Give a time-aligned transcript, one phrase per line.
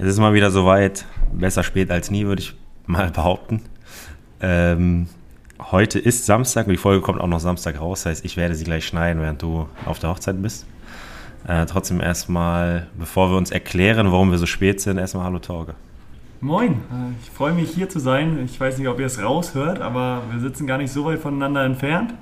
[0.00, 1.06] Es ist mal wieder soweit.
[1.32, 2.54] Besser spät als nie, würde ich
[2.86, 3.62] mal behaupten.
[4.40, 5.08] Ähm,
[5.72, 8.04] heute ist Samstag und die Folge kommt auch noch Samstag raus.
[8.04, 10.66] Das heißt, ich werde sie gleich schneiden, während du auf der Hochzeit bist.
[11.48, 15.74] Äh, trotzdem erstmal, bevor wir uns erklären, warum wir so spät sind, erstmal Hallo Torge.
[16.40, 18.38] Moin, äh, ich freue mich hier zu sein.
[18.44, 21.64] Ich weiß nicht, ob ihr es raushört, aber wir sitzen gar nicht so weit voneinander
[21.64, 22.14] entfernt.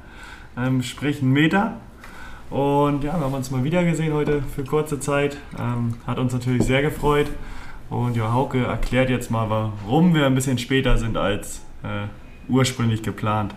[0.57, 1.75] Ähm, sprich einen Meter.
[2.49, 5.37] Und ja, wir haben uns mal wieder gesehen heute für kurze Zeit.
[5.61, 7.27] Ähm, hat uns natürlich sehr gefreut.
[7.89, 12.07] Und ja, Hauke erklärt jetzt mal, warum wir ein bisschen später sind als äh,
[12.49, 13.55] ursprünglich geplant.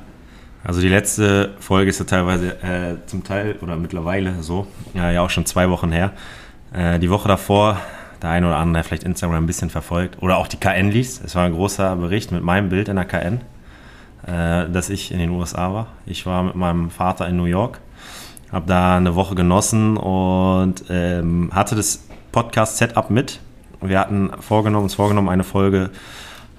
[0.64, 5.22] Also die letzte Folge ist ja teilweise äh, zum Teil oder mittlerweile so, ja, ja
[5.22, 6.12] auch schon zwei Wochen her.
[6.74, 7.80] Äh, die Woche davor,
[8.22, 11.24] der eine oder andere vielleicht Instagram ein bisschen verfolgt oder auch die KN liest.
[11.24, 13.42] Es war ein großer Bericht mit meinem Bild in der KN,
[14.28, 15.88] äh, dass ich in den USA war.
[16.06, 17.80] Ich war mit meinem Vater in New York,
[18.52, 23.40] habe da eine Woche genossen und ähm, hatte das Podcast-Setup mit
[23.82, 25.90] wir hatten vorgenommen, uns vorgenommen, eine Folge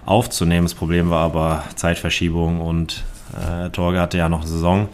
[0.06, 0.66] aufzunehmen.
[0.66, 3.04] Das Problem war aber Zeitverschiebung und
[3.34, 4.88] äh, Torge hatte ja noch eine Saison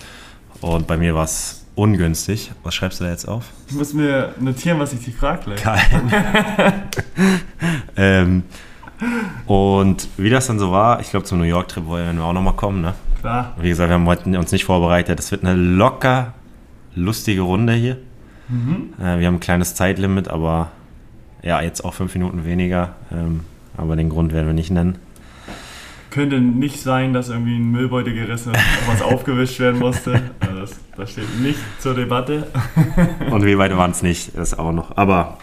[0.60, 2.50] und bei mir war es ungünstig.
[2.62, 3.44] Was schreibst du da jetzt auf?
[3.68, 5.54] Ich muss mir notieren, was ich dich frage.
[5.54, 6.12] Kein.
[7.96, 8.42] ähm,
[9.46, 12.54] und wie das dann so war, ich glaube zum New York-Trip wollen wir auch nochmal
[12.54, 12.94] kommen, ne?
[13.20, 13.54] Klar.
[13.60, 15.20] Wie gesagt, wir haben heute uns nicht vorbereitet.
[15.20, 16.34] Es wird eine locker
[16.94, 17.98] lustige Runde hier.
[18.48, 18.94] Mhm.
[18.98, 20.70] Äh, wir haben ein kleines Zeitlimit, aber
[21.42, 23.40] ja, jetzt auch fünf Minuten weniger, ähm,
[23.76, 24.98] aber den Grund werden wir nicht nennen.
[26.10, 30.22] Könnte nicht sein, dass irgendwie ein Müllbeutel gerissen ist und was aufgewischt werden musste.
[30.40, 32.46] Also das, das steht nicht zur Debatte.
[33.30, 34.96] Und wie weit waren es nicht, das auch noch.
[34.96, 35.36] Aber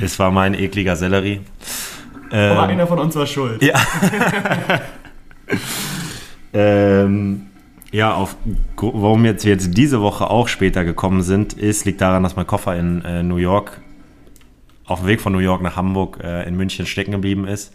[0.00, 1.40] es war mein ekliger Sellerie.
[2.30, 3.62] Ähm, aber einer von uns war schuld.
[3.62, 3.74] Ja.
[6.52, 7.48] ähm,
[7.90, 8.36] ja, auf,
[8.76, 12.74] warum jetzt, jetzt diese Woche auch später gekommen sind, ist, liegt daran, dass mein Koffer
[12.76, 13.81] in äh, New York
[14.86, 17.72] auf dem Weg von New York nach Hamburg äh, in München stecken geblieben ist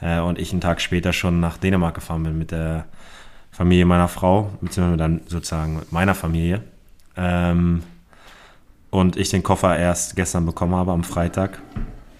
[0.00, 2.86] äh, und ich einen Tag später schon nach Dänemark gefahren bin mit der
[3.50, 6.62] Familie meiner Frau, beziehungsweise dann sozusagen mit meiner Familie.
[7.16, 7.82] Ähm,
[8.90, 11.60] und ich den Koffer erst gestern bekommen habe, am Freitag.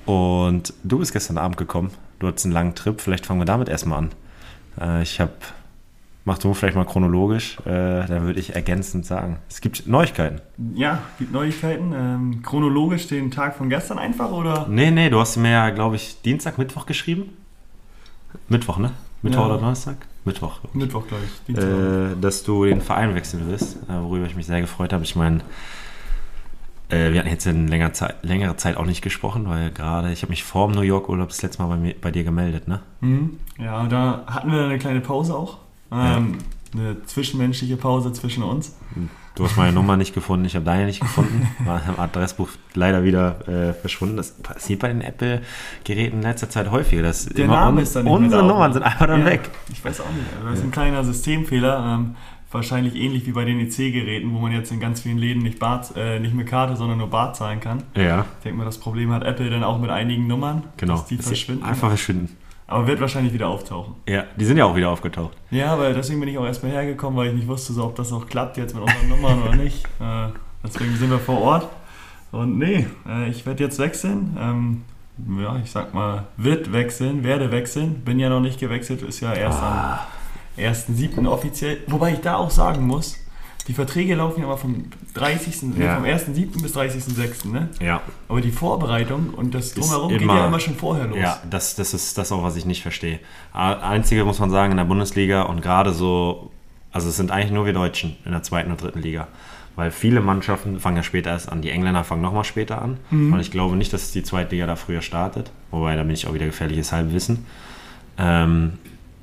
[0.06, 1.90] Und du bist gestern Abend gekommen.
[2.18, 3.00] Du hattest einen langen Trip.
[3.00, 4.10] Vielleicht fangen wir damit erstmal an.
[4.80, 5.32] Äh, ich habe
[6.24, 9.38] Mach du vielleicht mal chronologisch, äh, dann würde ich ergänzend sagen.
[9.48, 10.40] Es gibt Neuigkeiten.
[10.74, 11.92] Ja, es gibt Neuigkeiten.
[11.94, 14.66] Ähm, chronologisch den Tag von gestern einfach, oder?
[14.68, 17.30] Nee, nee, du hast mir ja, glaube ich, Dienstag, Mittwoch geschrieben.
[18.48, 18.92] Mittwoch, ne?
[19.22, 19.46] Mittwoch ja.
[19.46, 19.96] oder Donnerstag?
[20.24, 20.60] Mittwoch.
[20.60, 21.56] Glaub Mittwoch, glaube ich.
[21.56, 25.04] Äh, dass du den Verein wechseln wirst, äh, worüber ich mich sehr gefreut habe.
[25.04, 25.40] Ich meine,
[26.90, 30.22] äh, wir hatten jetzt in längerer Zeit, längere Zeit auch nicht gesprochen, weil gerade, ich
[30.22, 32.68] habe mich vor dem New York Urlaub das letzte Mal bei, mir, bei dir gemeldet,
[32.68, 32.80] ne?
[33.00, 33.38] Mhm.
[33.58, 35.58] Ja, da hatten wir eine kleine Pause auch.
[35.92, 36.38] Ähm.
[36.72, 38.76] Eine zwischenmenschliche Pause zwischen uns.
[39.34, 41.48] Du hast meine Nummer nicht gefunden, ich habe deine nicht gefunden.
[41.64, 44.16] War im Adressbuch leider wieder äh, verschwunden.
[44.16, 47.02] Das passiert bei den Apple-Geräten in letzter Zeit häufiger.
[47.02, 49.50] Dass Der Name ist dann nicht Unsere Nummern sind einfach dann ja, weg.
[49.72, 50.26] Ich weiß auch nicht.
[50.44, 51.98] Das ist ein kleiner Systemfehler.
[51.98, 52.14] Ähm,
[52.52, 55.84] wahrscheinlich ähnlich wie bei den EC-Geräten, wo man jetzt in ganz vielen Läden nicht, Bar,
[55.96, 57.82] äh, nicht mit Karte, sondern nur Bar zahlen kann.
[57.94, 58.26] Ja.
[58.38, 60.94] Ich denke mal, das Problem hat Apple dann auch mit einigen Nummern, genau.
[60.94, 61.64] dass die das verschwinden.
[61.64, 62.36] Einfach verschwinden.
[62.70, 63.96] Aber wird wahrscheinlich wieder auftauchen.
[64.08, 65.36] Ja, die sind ja auch wieder aufgetaucht.
[65.50, 68.12] Ja, weil deswegen bin ich auch erstmal hergekommen, weil ich nicht wusste, so, ob das
[68.12, 69.86] noch klappt jetzt mit unseren Nummern oder nicht.
[70.00, 70.28] Äh,
[70.64, 71.68] deswegen sind wir vor Ort.
[72.32, 74.36] Und nee, äh, ich werde jetzt wechseln.
[74.40, 74.82] Ähm,
[75.38, 77.96] ja, ich sag mal, wird wechseln, werde wechseln.
[78.04, 80.06] Bin ja noch nicht gewechselt, ist ja erst ah.
[80.56, 81.28] am 1.7.
[81.28, 81.78] offiziell.
[81.86, 83.18] Wobei ich da auch sagen muss,
[83.68, 85.78] die Verträge laufen ja immer vom 30.
[85.78, 85.96] Ja.
[85.96, 86.62] vom 1.7.
[86.62, 87.48] bis 30.6.
[87.48, 87.68] Ne?
[87.80, 88.00] Ja.
[88.28, 91.18] Aber die Vorbereitung und das drumherum geht ja immer schon vorher los.
[91.18, 93.20] Ja, das, das ist das auch, was ich nicht verstehe.
[93.52, 96.50] Einzige muss man sagen, in der Bundesliga und gerade so,
[96.92, 99.28] also es sind eigentlich nur wir Deutschen in der zweiten und dritten Liga.
[99.76, 101.62] Weil viele Mannschaften fangen ja später erst an.
[101.62, 102.98] Die Engländer fangen nochmal später an.
[103.10, 103.32] Mhm.
[103.32, 105.52] Und ich glaube nicht, dass die zweite Liga da früher startet.
[105.70, 107.46] Wobei, da bin ich auch wieder gefährliches Halbwissen.
[108.18, 108.72] Ähm,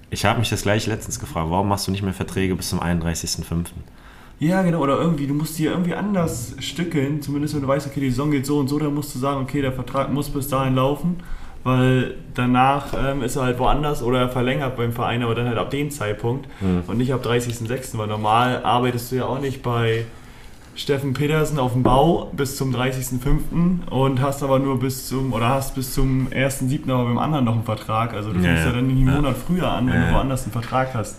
[0.09, 2.79] ich habe mich das gleich letztens gefragt, warum machst du nicht mehr Verträge bis zum
[2.79, 3.67] 31.05.?
[4.39, 7.99] Ja, genau, oder irgendwie, du musst dir irgendwie anders stückeln, zumindest wenn du weißt, okay,
[7.99, 10.47] die Saison geht so und so, dann musst du sagen, okay, der Vertrag muss bis
[10.47, 11.17] dahin laufen,
[11.63, 15.57] weil danach ähm, ist er halt woanders oder er verlängert beim Verein, aber dann halt
[15.57, 16.83] ab dem Zeitpunkt mhm.
[16.85, 20.05] und nicht ab 30.06., weil normal arbeitest du ja auch nicht bei
[20.75, 23.89] Steffen Petersen auf dem Bau bis zum 30.05.
[23.89, 26.91] und hast aber nur bis zum, oder hast bis zum 1.07.
[26.91, 29.71] aber beim anderen noch einen Vertrag, also du fängst ja, ja dann einen Monat früher
[29.71, 31.17] an, wenn ja, du woanders einen Vertrag hast.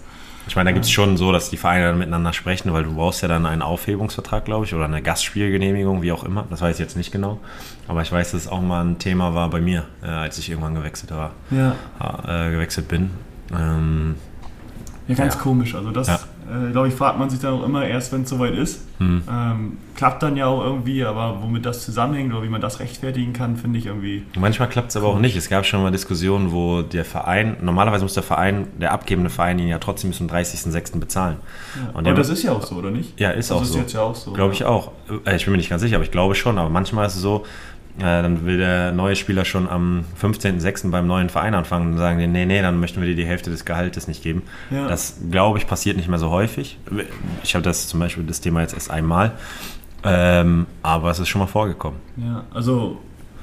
[0.48, 2.94] Ich meine, da gibt es schon so, dass die Vereine dann miteinander sprechen, weil du
[2.94, 6.46] brauchst ja dann einen Aufhebungsvertrag, glaube ich, oder eine Gastspielgenehmigung, wie auch immer.
[6.48, 7.38] Das weiß ich jetzt nicht genau.
[7.86, 10.48] Aber ich weiß, dass es auch mal ein Thema war bei mir, äh, als ich
[10.48, 11.76] irgendwann gewechselt war, ja.
[12.26, 13.10] äh, gewechselt bin.
[13.52, 14.16] Ähm,
[15.06, 15.40] ja, ganz ja.
[15.40, 15.74] komisch.
[15.74, 16.20] Also das, ja.
[16.48, 18.80] Äh, glaube ich, fragt man sich dann auch immer erst, wenn es soweit ist.
[18.98, 19.22] Hm.
[19.30, 23.32] Ähm, klappt dann ja auch irgendwie, aber womit das zusammenhängt oder wie man das rechtfertigen
[23.32, 24.24] kann, finde ich irgendwie.
[24.38, 25.36] Manchmal klappt es aber auch nicht.
[25.36, 29.58] Es gab schon mal Diskussionen, wo der Verein, normalerweise muss der Verein, der abgebende Verein
[29.58, 30.98] ihn ja trotzdem bis zum 30.06.
[30.98, 31.36] bezahlen.
[31.76, 31.90] Ja.
[31.98, 33.18] Und Und das ist ja auch so, oder nicht?
[33.20, 33.78] Ja, ist das auch ist so.
[33.78, 34.32] jetzt ja auch so.
[34.32, 34.92] Glaube ich auch.
[35.26, 36.58] Äh, Ich bin mir nicht ganz sicher, aber ich glaube schon.
[36.58, 37.44] Aber manchmal ist es so,
[38.04, 40.90] dann will der neue Spieler schon am 15.06.
[40.90, 43.64] beim neuen Verein anfangen und sagen, nee, nee, dann möchten wir dir die Hälfte des
[43.64, 44.42] Gehaltes nicht geben.
[44.70, 44.88] Ja.
[44.88, 46.78] Das, glaube ich, passiert nicht mehr so häufig.
[47.42, 49.32] Ich habe das zum Beispiel das Thema jetzt erst einmal.
[50.04, 51.98] Ähm, aber es ist schon mal vorgekommen.
[52.16, 52.98] Ja, also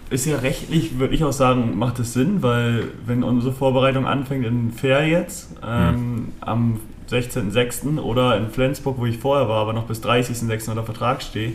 [0.09, 4.45] ist ja rechtlich, würde ich auch sagen, macht es Sinn, weil wenn unsere Vorbereitung anfängt
[4.45, 6.79] in Fair jetzt, ähm, am
[7.09, 7.99] 16.06.
[7.99, 10.69] oder in Flensburg, wo ich vorher war, aber noch bis 30.06.
[10.69, 11.53] unter Vertrag stehe,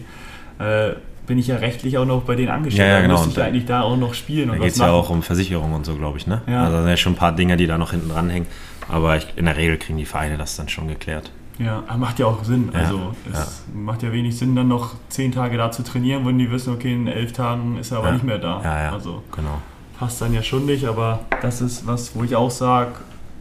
[0.58, 0.92] äh,
[1.30, 2.88] bin ich ja rechtlich auch noch bei denen angestellt.
[2.88, 3.14] Ja, ja, Dann genau.
[3.14, 5.22] müsste Und ich ja eigentlich da auch noch spielen Da geht es ja auch um
[5.22, 6.26] Versicherung und so, glaube ich.
[6.26, 6.42] Ne?
[6.48, 6.64] Ja.
[6.64, 8.48] Also da sind ja schon ein paar Dinge, die da noch hinten dranhängen.
[8.88, 11.30] Aber ich, in der Regel kriegen die Vereine das dann schon geklärt.
[11.60, 12.70] Ja, macht ja auch Sinn.
[12.74, 16.36] Ja, Also es macht ja wenig Sinn, dann noch zehn Tage da zu trainieren, wenn
[16.36, 18.12] die wissen, okay, in elf Tagen ist er aber Ja.
[18.14, 18.60] nicht mehr da.
[18.64, 19.58] Ja, ja, Also genau.
[20.00, 22.90] passt dann ja schon nicht, aber das ist was, wo ich auch sage,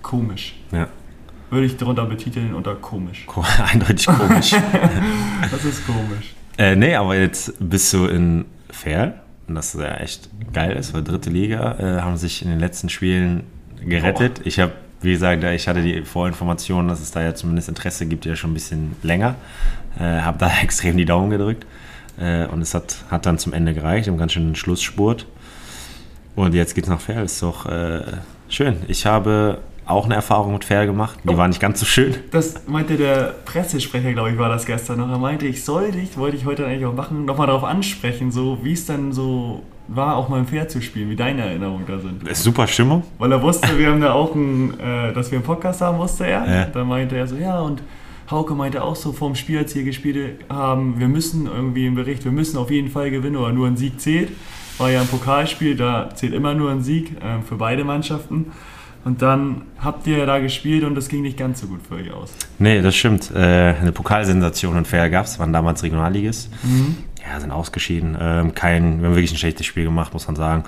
[0.04, 0.60] komisch.
[0.72, 0.88] Ja.
[1.50, 3.24] Würde ich darunter betiteln unter komisch.
[3.26, 3.44] Ko-
[3.74, 4.54] Eindeutig komisch.
[5.52, 6.36] Das ist komisch.
[6.60, 9.14] Äh, nee, aber jetzt bist du in Fair,
[9.48, 12.90] und das ja echt geil ist, weil dritte Liga äh, haben sich in den letzten
[12.90, 13.44] Spielen
[13.82, 14.42] gerettet.
[14.44, 18.26] Ich habe, wie gesagt, ich hatte die Vorinformation, dass es da ja zumindest Interesse gibt,
[18.26, 19.36] ja schon ein bisschen länger.
[19.98, 21.66] Äh, habe da extrem die Daumen gedrückt.
[22.20, 25.28] Äh, und es hat, hat dann zum Ende gereicht, im ganz schönen Schlussspurt.
[26.36, 28.02] Und jetzt geht's nach Fair, ist doch äh,
[28.50, 28.80] schön.
[28.90, 29.60] Ich habe
[29.90, 31.38] auch eine Erfahrung mit Fair gemacht, die Oh.
[31.38, 32.16] war nicht ganz so schön.
[32.32, 35.10] Das meinte der Pressesprecher, glaube ich, war das gestern noch.
[35.10, 38.60] Er meinte, ich soll dich, wollte ich heute eigentlich auch machen, nochmal darauf ansprechen, so
[38.64, 41.98] wie es dann so war, auch mal im Fair zu spielen, wie deine Erinnerungen da
[42.00, 42.28] sind.
[42.28, 43.04] Ist super Stimmung.
[43.18, 46.28] Weil er wusste, wir haben da auch ein, äh, dass wir einen Podcast haben, wusste
[46.28, 46.46] er.
[46.48, 46.66] Ja.
[46.66, 47.82] Dann meinte er so, ja, und
[48.30, 52.24] Hauke meinte auch so vorm Spiel, als wir gespielt haben, wir müssen irgendwie im Bericht,
[52.24, 54.30] wir müssen auf jeden Fall gewinnen oder nur ein Sieg zählt.
[54.78, 58.52] War ja ein Pokalspiel, da zählt immer nur ein Sieg äh, für beide Mannschaften.
[59.06, 62.12] Und dann habt ihr da gespielt und das ging nicht ganz so gut für euch
[62.12, 62.34] aus.
[62.57, 63.31] Nee, das stimmt.
[63.34, 66.51] Äh, eine Pokalsensation in Fair gab es, waren damals Regionalligist.
[66.63, 66.98] Mhm.
[67.25, 68.18] Ja, sind ausgeschieden.
[68.19, 70.63] Ähm, kein, wir haben wirklich ein schlechtes Spiel gemacht, muss man sagen.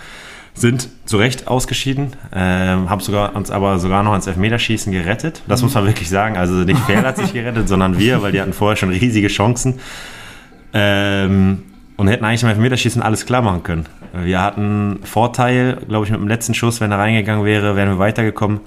[0.54, 5.44] Sind zu Recht ausgeschieden, ähm, haben sogar, uns aber sogar noch ans Elfmeterschießen gerettet.
[5.48, 6.36] Das muss man wirklich sagen.
[6.36, 9.80] Also nicht Fair hat sich gerettet, sondern wir, weil die hatten vorher schon riesige Chancen.
[10.74, 11.64] Ähm,
[12.02, 13.86] und hätten eigentlich im Elfmeterschießen alles klar machen können.
[14.12, 18.00] Wir hatten Vorteil, glaube ich, mit dem letzten Schuss, wenn er reingegangen wäre, wären wir
[18.00, 18.62] weitergekommen.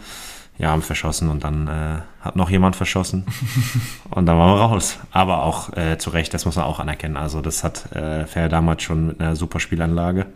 [0.57, 3.27] Ja, haben verschossen und dann äh, hat noch jemand verschossen
[4.11, 5.01] und dann waren wir raus.
[5.11, 7.17] Aber auch äh, zu Recht, das muss man auch anerkennen.
[7.17, 10.27] Also das hat äh, Fair damals schon mit einer super Spielanlage.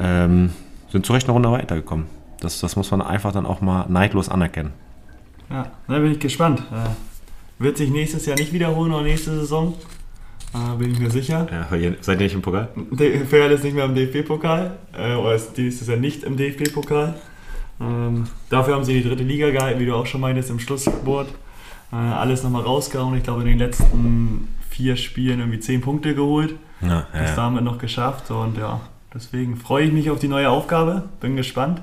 [0.00, 0.54] Ähm,
[0.90, 2.06] sind zu Recht eine Runde weitergekommen.
[2.40, 4.72] Das, das muss man einfach dann auch mal neidlos anerkennen.
[5.50, 6.60] Ja, da bin ich gespannt.
[6.72, 9.74] Äh, wird sich nächstes Jahr nicht wiederholen oder nächste Saison.
[10.54, 11.46] Äh, bin ich mir sicher.
[11.50, 11.66] Ja,
[12.00, 12.68] seid ihr nicht im Pokal?
[13.28, 17.14] Ferl ist nicht mehr im DFB-Pokal, äh, oder ist dieses Jahr nicht im DFB-Pokal.
[17.80, 21.28] Ähm, dafür haben sie die dritte Liga gehalten, wie du auch schon meintest, im Schlusssport.
[21.92, 23.16] Äh, alles nochmal rausgehauen.
[23.16, 26.54] Ich glaube, in den letzten vier Spielen irgendwie zehn Punkte geholt.
[26.80, 27.36] Ja, Das ja.
[27.36, 28.80] damit noch geschafft und ja,
[29.14, 31.80] deswegen freue ich mich auf die neue Aufgabe, bin gespannt.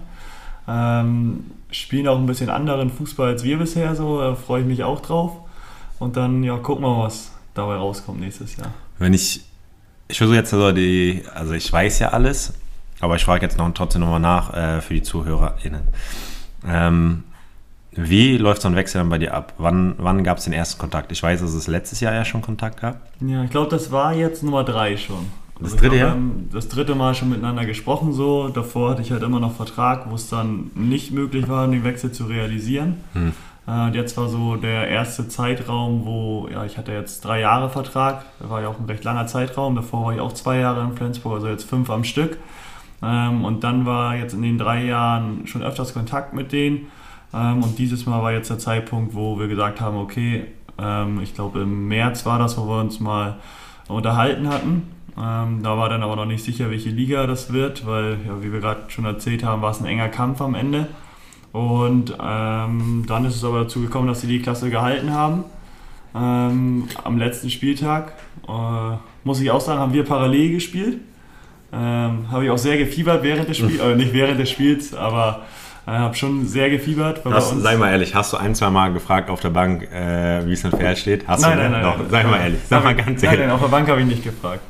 [0.67, 4.83] Ähm, spielen auch ein bisschen anderen Fußball als wir bisher, so da freue ich mich
[4.83, 5.31] auch drauf.
[5.99, 8.73] Und dann ja, gucken wir mal, was dabei rauskommt nächstes Jahr.
[8.99, 9.43] Wenn ich,
[10.07, 12.53] ich versuche jetzt so die, also ich weiß ja alles,
[12.99, 15.81] aber ich frage jetzt noch trotzdem nochmal nach äh, für die ZuhörerInnen.
[16.67, 17.23] Ähm,
[17.93, 19.53] wie läuft so ein Wechsel dann bei dir ab?
[19.57, 21.11] Wann, wann gab es den ersten Kontakt?
[21.11, 23.01] Ich weiß, dass es letztes Jahr ja schon Kontakt gab.
[23.19, 25.27] Ja, ich glaube, das war jetzt Nummer drei schon.
[25.59, 26.17] Das ich dritte Jahr?
[26.51, 28.49] Das dritte Mal schon miteinander gesprochen so.
[28.49, 32.11] Davor hatte ich halt immer noch Vertrag, wo es dann nicht möglich war, den Wechsel
[32.11, 32.97] zu realisieren.
[33.13, 33.33] Hm.
[33.67, 38.25] Äh, jetzt war so der erste Zeitraum, wo, ja, ich hatte jetzt drei Jahre Vertrag.
[38.39, 39.75] Da war ja auch ein recht langer Zeitraum.
[39.75, 42.37] Davor war ich auch zwei Jahre in Flensburg, also jetzt fünf am Stück.
[43.03, 46.87] Ähm, und dann war jetzt in den drei Jahren schon öfters Kontakt mit denen.
[47.33, 50.45] Ähm, und dieses Mal war jetzt der Zeitpunkt, wo wir gesagt haben, okay,
[50.79, 53.37] ähm, ich glaube im März war das, wo wir uns mal
[53.87, 54.83] unterhalten hatten.
[55.13, 58.61] Da war dann aber noch nicht sicher, welche Liga das wird, weil, ja, wie wir
[58.61, 60.87] gerade schon erzählt haben, war es ein enger Kampf am Ende.
[61.51, 65.43] Und ähm, dann ist es aber dazu gekommen, dass sie die Klasse gehalten haben.
[66.15, 68.13] Ähm, am letzten Spieltag,
[68.47, 68.51] äh,
[69.23, 70.99] muss ich auch sagen, haben wir parallel gespielt.
[71.73, 75.41] Ähm, habe ich auch sehr gefiebert während des Spiels, äh, nicht während des Spiels, aber
[75.87, 77.25] äh, habe schon sehr gefiebert.
[77.25, 80.51] uns- sei mal ehrlich, hast du ein, zwei Mal gefragt auf der Bank, äh, wie
[80.53, 81.27] es in Pferd steht?
[81.27, 82.09] Hast nein, du nein, nein, Doch, nein.
[82.09, 83.39] sei mal ehrlich, sag mal ganz Nein, ehrlich.
[83.47, 84.61] nein, auf der Bank habe ich nicht gefragt.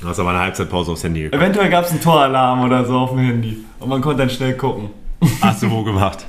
[0.00, 1.40] Du hast aber eine Halbzeitpause aufs Handy geguckt.
[1.40, 4.56] Eventuell gab es einen Toralarm oder so auf dem Handy und man konnte dann schnell
[4.56, 4.90] gucken.
[5.40, 6.26] Hast du wo gemacht?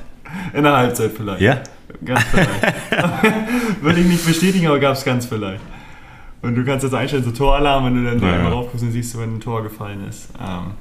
[0.52, 1.40] In der Halbzeit vielleicht.
[1.40, 1.58] Ja?
[2.04, 2.50] Ganz vielleicht.
[3.82, 5.60] Würde ich nicht bestätigen, aber gab es ganz vielleicht.
[6.42, 8.56] Und du kannst jetzt einstellen, so Toralarm, wenn du dann Ja, einmal ja.
[8.58, 10.28] raufguckst, dann siehst du, wenn ein Tor gefallen ist.
[10.40, 10.72] Ähm,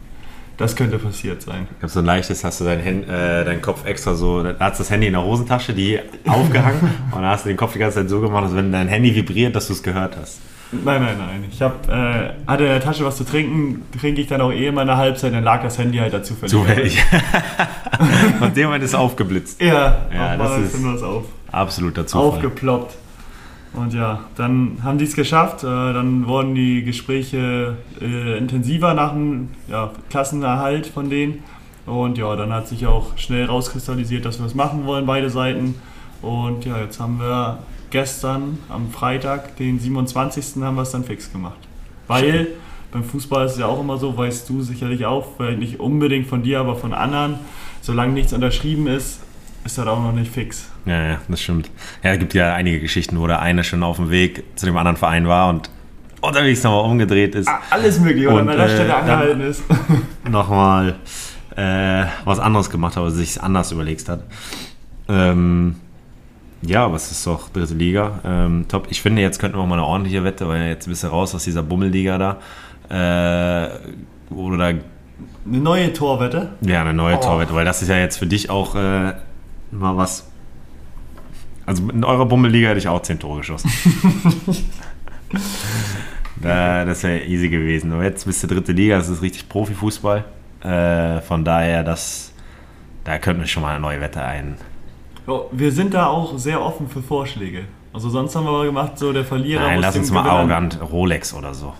[0.57, 1.67] das könnte passiert sein.
[1.77, 4.55] Ich hab so ein leichtes, hast du deinen, Hän- äh, deinen Kopf extra so, da
[4.59, 6.79] hast du das Handy in der Hosentasche, die aufgehangen
[7.11, 9.15] und dann hast du den Kopf die ganze Zeit so gemacht, dass wenn dein Handy
[9.15, 10.39] vibriert, dass du es gehört hast.
[10.85, 11.45] Nein, nein, nein.
[11.51, 14.67] Ich hab, äh, hatte in der Tasche was zu trinken, trinke ich dann auch eh
[14.67, 17.03] immer eine Halbzeit, dann lag das Handy halt dazu Zufällig.
[18.41, 19.61] und dem ist aufgeblitzt.
[19.61, 21.25] Ja, Ja, das ist- es auf.
[21.51, 22.27] Absoluter Zufall.
[22.29, 22.95] aufgeploppt.
[23.73, 25.63] Und ja, dann haben die es geschafft.
[25.63, 31.43] Äh, dann wurden die Gespräche äh, intensiver nach dem ja, Klassenerhalt von denen.
[31.85, 35.75] Und ja, dann hat sich auch schnell rauskristallisiert, dass wir es machen wollen, beide Seiten.
[36.21, 37.59] Und ja, jetzt haben wir
[37.93, 40.61] gestern am Freitag, den 27.
[40.63, 41.59] haben wir es dann fix gemacht.
[42.07, 42.47] Weil
[42.91, 46.41] beim Fußball ist es ja auch immer so, weißt du sicherlich auch, nicht unbedingt von
[46.41, 47.39] dir, aber von anderen,
[47.81, 49.21] solange nichts unterschrieben ist,
[49.63, 50.69] ist das auch noch nicht fix.
[50.85, 51.69] Ja, ja, das stimmt.
[52.03, 54.75] Ja, es gibt ja einige Geschichten, wo der eine schon auf dem Weg zu dem
[54.75, 55.69] anderen Verein war und
[56.19, 57.47] unterwegs nochmal umgedreht ist.
[57.47, 59.63] Ah, Alles möglich, oder Und, an der äh, Stelle angehalten ist.
[60.29, 60.95] nochmal
[61.55, 64.23] äh, was anderes gemacht hat oder sich anders überlegt hat.
[65.07, 65.75] Ähm,
[66.65, 68.19] ja, aber es ist doch dritte Liga.
[68.25, 68.87] Ähm, top.
[68.89, 71.43] Ich finde, jetzt könnten wir mal eine ordentliche Wette, weil jetzt bist du raus aus
[71.43, 72.37] dieser Bummelliga da.
[72.89, 73.69] Äh,
[74.33, 74.79] oder da, Eine
[75.45, 76.49] neue Torwette.
[76.61, 77.21] ja, eine neue Oh.
[77.21, 79.13] Torwette, weil das ist ja jetzt für dich auch äh,
[79.71, 80.29] mal was.
[81.65, 83.71] Also in eurer Bummelliga hätte ich auch 10 Tore geschossen.
[86.41, 87.91] da, das wäre easy gewesen.
[87.93, 90.25] Aber jetzt bist du dritte Liga, das ist richtig Profifußball.
[90.61, 92.31] Äh, von daher, das,
[93.03, 94.55] da könnten wir schon mal eine neue Wette ein.
[95.51, 97.65] Wir sind da auch sehr offen für Vorschläge.
[97.93, 101.33] Also sonst haben wir mal gemacht, so der Verlierer Nein, lass uns mal arrogant Rolex
[101.33, 101.73] oder so.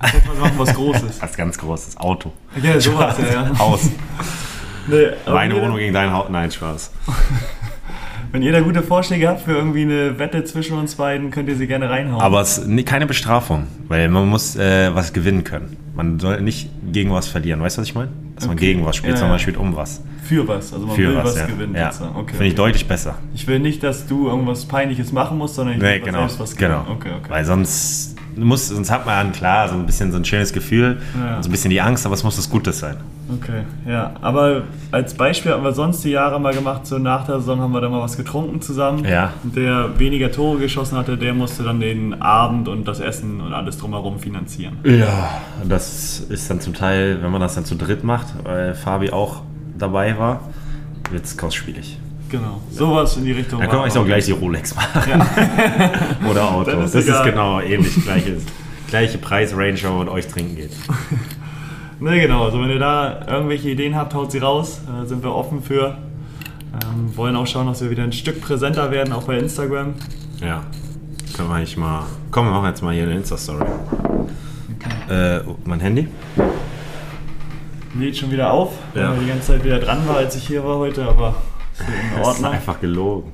[0.00, 1.18] Lass mal machen was Großes.
[1.20, 2.32] Das ganz großes Auto.
[2.62, 3.50] ja, sowas, ja, ja.
[3.58, 3.90] Haus.
[4.86, 6.28] Nee, Meine Wohnung gegen dein Haus.
[6.30, 6.92] Nein, Spaß.
[8.32, 11.56] Wenn ihr da gute Vorschläge habt für irgendwie eine Wette zwischen uns beiden, könnt ihr
[11.56, 12.20] sie gerne reinhauen.
[12.20, 15.76] Aber es ist keine Bestrafung, weil man muss äh, was gewinnen können.
[15.94, 17.60] Man soll nicht gegen was verlieren.
[17.62, 18.10] Weißt du, was ich meine?
[18.38, 18.66] Dass man Okay.
[18.72, 20.00] gegen was spielt, Ja, sondern man spielt um was.
[20.22, 20.72] für was.
[20.72, 21.74] Also man Für will was, was, gewinnen.
[21.74, 21.88] ja.
[21.88, 21.96] Okay,
[22.32, 22.54] Finde ich okay.
[22.54, 23.14] deutlich besser.
[23.34, 26.18] Ich will nicht, dass du irgendwas Peinliches machen musst, sondern ich Nee, will genau.
[26.20, 26.82] selbst was genau.
[26.82, 26.96] gewinnen.
[26.98, 27.30] Okay, okay.
[27.30, 28.14] Weil sonst
[28.44, 31.42] muss, sonst hat man klar so ein bisschen so ein schönes Gefühl, Ja.
[31.42, 32.96] so ein bisschen die Angst, aber es muss was Gutes sein.
[33.30, 34.12] Okay, ja.
[34.22, 37.72] Aber als Beispiel haben wir sonst die Jahre mal gemacht, so nach der Saison haben
[37.72, 39.04] wir da mal was getrunken zusammen.
[39.04, 39.32] Ja.
[39.44, 43.76] Der weniger Tore geschossen hatte, der musste dann den Abend und das Essen und alles
[43.76, 44.78] drumherum finanzieren.
[44.84, 45.30] Ja,
[45.68, 49.42] das ist dann zum Teil, wenn man das dann zu dritt macht, weil Fabi auch
[49.76, 50.40] dabei war,
[51.10, 51.98] wird es kostspielig.
[52.28, 52.60] Genau.
[52.70, 53.58] Sowas in die Richtung.
[53.60, 55.22] Dann können wir euch auch gleich die Rolex machen.
[56.30, 56.70] Oder Auto.
[56.72, 57.30] Dann ist das ist egal.
[57.30, 58.04] genau ähnlich.
[58.04, 58.36] Gleiche,
[58.88, 60.70] gleiche Preisrange, wenn man euch trinken geht.
[62.00, 62.44] Ne, genau.
[62.44, 64.82] Also wenn ihr da irgendwelche Ideen habt, haut sie raus.
[64.86, 65.98] Äh, sind wir offen für.
[66.72, 69.94] Ähm, wollen auch schauen, dass wir wieder ein Stück präsenter werden, auch bei Instagram.
[70.40, 70.62] Ja.
[71.36, 72.04] Können wir eigentlich mal.
[72.30, 73.64] Komm, wir machen jetzt mal hier eine Insta-Story.
[75.10, 76.06] Äh, mein Handy?
[77.98, 79.10] Lädt schon wieder auf, Ja.
[79.10, 81.34] weil die ganze Zeit wieder dran war, als ich hier war heute, aber
[81.80, 81.86] in
[82.18, 82.52] Das ist Ordnung.
[82.52, 83.32] einfach gelogen.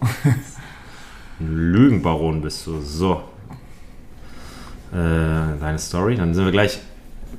[1.41, 2.81] Ein Lügenbaron bist du.
[2.81, 3.23] So.
[4.93, 4.97] Äh,
[5.61, 6.17] deine Story.
[6.17, 6.81] Dann sind wir gleich.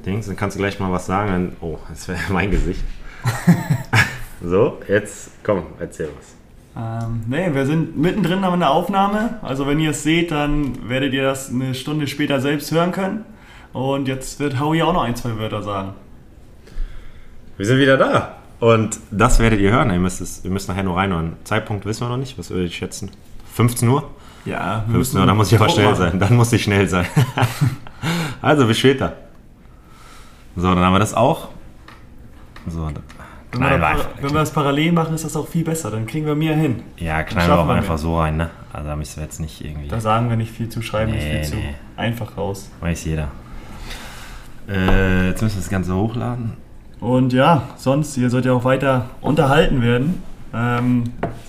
[0.06, 1.32] Dings, dann kannst du gleich mal was sagen.
[1.32, 2.84] Dann, oh, das wäre mein Gesicht.
[4.44, 6.36] so, jetzt komm, erzähl was.
[6.78, 9.40] Ähm, nee, wir sind mittendrin in der Aufnahme.
[9.42, 13.26] Also wenn ihr es seht, dann werdet ihr das eine Stunde später selbst hören können.
[13.72, 15.94] Und jetzt wird Howie auch noch ein, zwei Wörter sagen.
[17.58, 18.38] Wir sind wieder da.
[18.60, 19.90] Und das werdet ihr hören.
[19.92, 21.34] Ihr müsst, es, ihr müsst nachher nur reinhören.
[21.44, 22.38] Zeitpunkt wissen wir noch nicht.
[22.38, 23.12] Was würde ich schätzen?
[23.54, 24.10] 15 Uhr?
[24.46, 26.20] Ja, 15 Uhr, dann muss ich aber schnell sein.
[26.20, 27.06] Dann muss ich schnell sein.
[28.42, 29.14] also, bis später.
[30.56, 31.50] So, dann haben wir das auch.
[32.68, 32.86] So,
[33.52, 35.92] Wenn, wir, da, wenn wir das parallel machen, ist das auch viel besser.
[35.92, 36.84] Dann kriegen wir mehr hin.
[36.98, 37.98] ja, knallen wir auch wir einfach mehr.
[37.98, 38.50] so rein, ne?
[38.72, 39.88] Also da müssen wir jetzt nicht irgendwie.
[39.88, 41.56] Da sagen wir nicht viel zu, schreiben nicht Nee, viel zu.
[41.56, 41.76] nee.
[41.98, 42.70] Einfach raus.
[42.82, 43.30] weiß jeder.
[44.68, 46.54] Äh, jetzt müssen wir das Ganze hochladen.
[47.00, 50.24] Und ja, sonst, ihr sollt ja auch weiter unterhalten werden.
[50.54, 51.04] Ähm,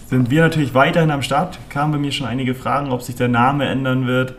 [0.09, 1.59] sind wir natürlich weiterhin am Start.
[1.69, 4.35] Kamen bei mir schon einige Fragen, ob sich der Name ändern wird,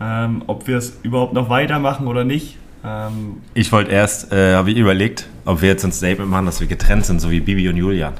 [0.00, 2.56] ähm, ob wir es überhaupt noch weitermachen oder nicht.
[2.84, 6.60] Ähm, Ich wollte erst, äh, habe ich überlegt, ob wir jetzt ein Statement machen, dass
[6.60, 8.14] wir getrennt sind, so wie Bibi und Julian.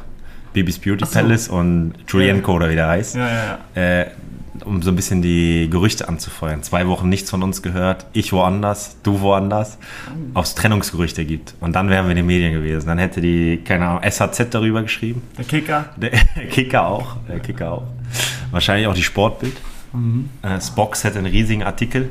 [0.53, 1.13] Bibis Beauty so.
[1.13, 3.17] Palace und Julienko oder wie der heißt.
[3.17, 4.01] ja, ja, ja.
[4.01, 4.07] Äh,
[4.65, 6.63] um so ein bisschen die Gerüchte anzufeuern.
[6.63, 9.79] Zwei Wochen nichts von uns gehört, ich woanders, du woanders,
[10.35, 11.55] ob es Trennungsgerüchte gibt.
[11.61, 12.87] Und dann wären wir in den Medien gewesen.
[12.87, 15.23] Dann hätte die, keine Ahnung, SHZ darüber geschrieben.
[15.37, 15.87] Der Kicker.
[15.97, 16.11] Der
[16.51, 17.17] Kicker auch.
[17.29, 17.85] Der Kicker auch.
[18.51, 19.57] Wahrscheinlich auch die Sportbild.
[20.43, 22.11] Äh, Spox hätte einen riesigen Artikel.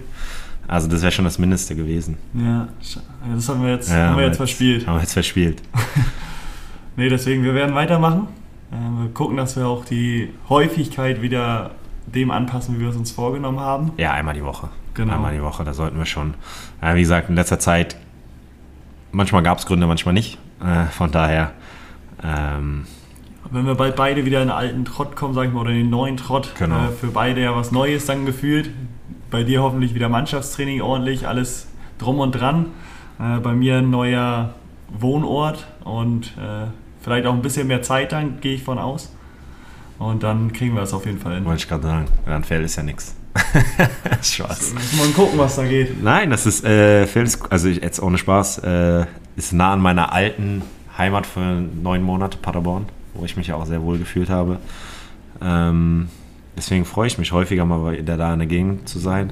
[0.67, 2.17] Also das wäre schon das Mindeste gewesen.
[2.33, 2.67] Ja,
[3.35, 4.87] das haben wir jetzt, Ja, haben wir jetzt verspielt.
[4.87, 5.61] Haben wir jetzt verspielt.
[6.97, 8.27] Nee, deswegen, wir werden weitermachen.
[8.71, 11.71] Äh, wir gucken, dass wir auch die Häufigkeit wieder
[12.07, 13.91] dem anpassen, wie wir es uns vorgenommen haben.
[13.97, 14.69] Ja, einmal die Woche.
[14.93, 15.13] Genau.
[15.13, 16.35] Einmal die Woche, da sollten wir schon.
[16.81, 17.97] Ja, wie gesagt, in letzter Zeit,
[19.12, 20.38] manchmal gab es Gründe, manchmal nicht.
[20.63, 21.51] Äh, von daher,
[22.24, 22.85] ähm,
[23.51, 25.77] Wenn wir bald beide wieder in den alten Trott kommen, sag ich mal, oder in
[25.77, 26.85] den neuen Trott, Genau.
[26.85, 28.69] äh, für beide ja was Neues dann gefühlt.
[29.29, 32.67] Bei dir hoffentlich wieder Mannschaftstraining ordentlich, alles drum und dran.
[33.19, 34.53] Äh, bei mir ein neuer
[34.97, 36.67] Wohnort und äh,
[37.01, 39.13] vielleicht auch ein bisschen mehr Zeit dann, gehe ich von aus.
[39.99, 41.45] Und dann kriegen wir es auf jeden Fall hin.
[41.45, 43.15] wollte ich gerade sagen, dann fällt es ja nichts.
[44.21, 44.73] Spaß.
[44.73, 46.01] Muss man gucken, was da geht.
[46.03, 49.81] Nein, das ist, äh, Phil ist, also ich- jetzt ohne Spaß, äh, ist nah an
[49.81, 50.61] meiner alten
[50.97, 51.39] Heimat für
[51.81, 54.59] neun Monate, Paderborn, wo ich mich ja auch sehr wohl gefühlt habe.
[55.41, 56.07] Ähm,
[56.57, 59.31] deswegen freue ich mich häufiger mal wieder da in der Gegend zu sein.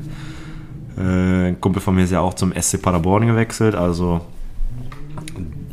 [0.98, 4.22] Äh, ein Kumpel von mir ist ja auch zum SC Paderborn gewechselt, also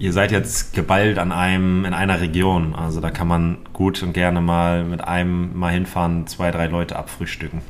[0.00, 2.74] ihr seid jetzt geballt an einem, in einer Region.
[2.74, 6.96] Also da kann man gut und gerne mal mit einem mal hinfahren, zwei, drei Leute
[6.96, 7.60] abfrühstücken.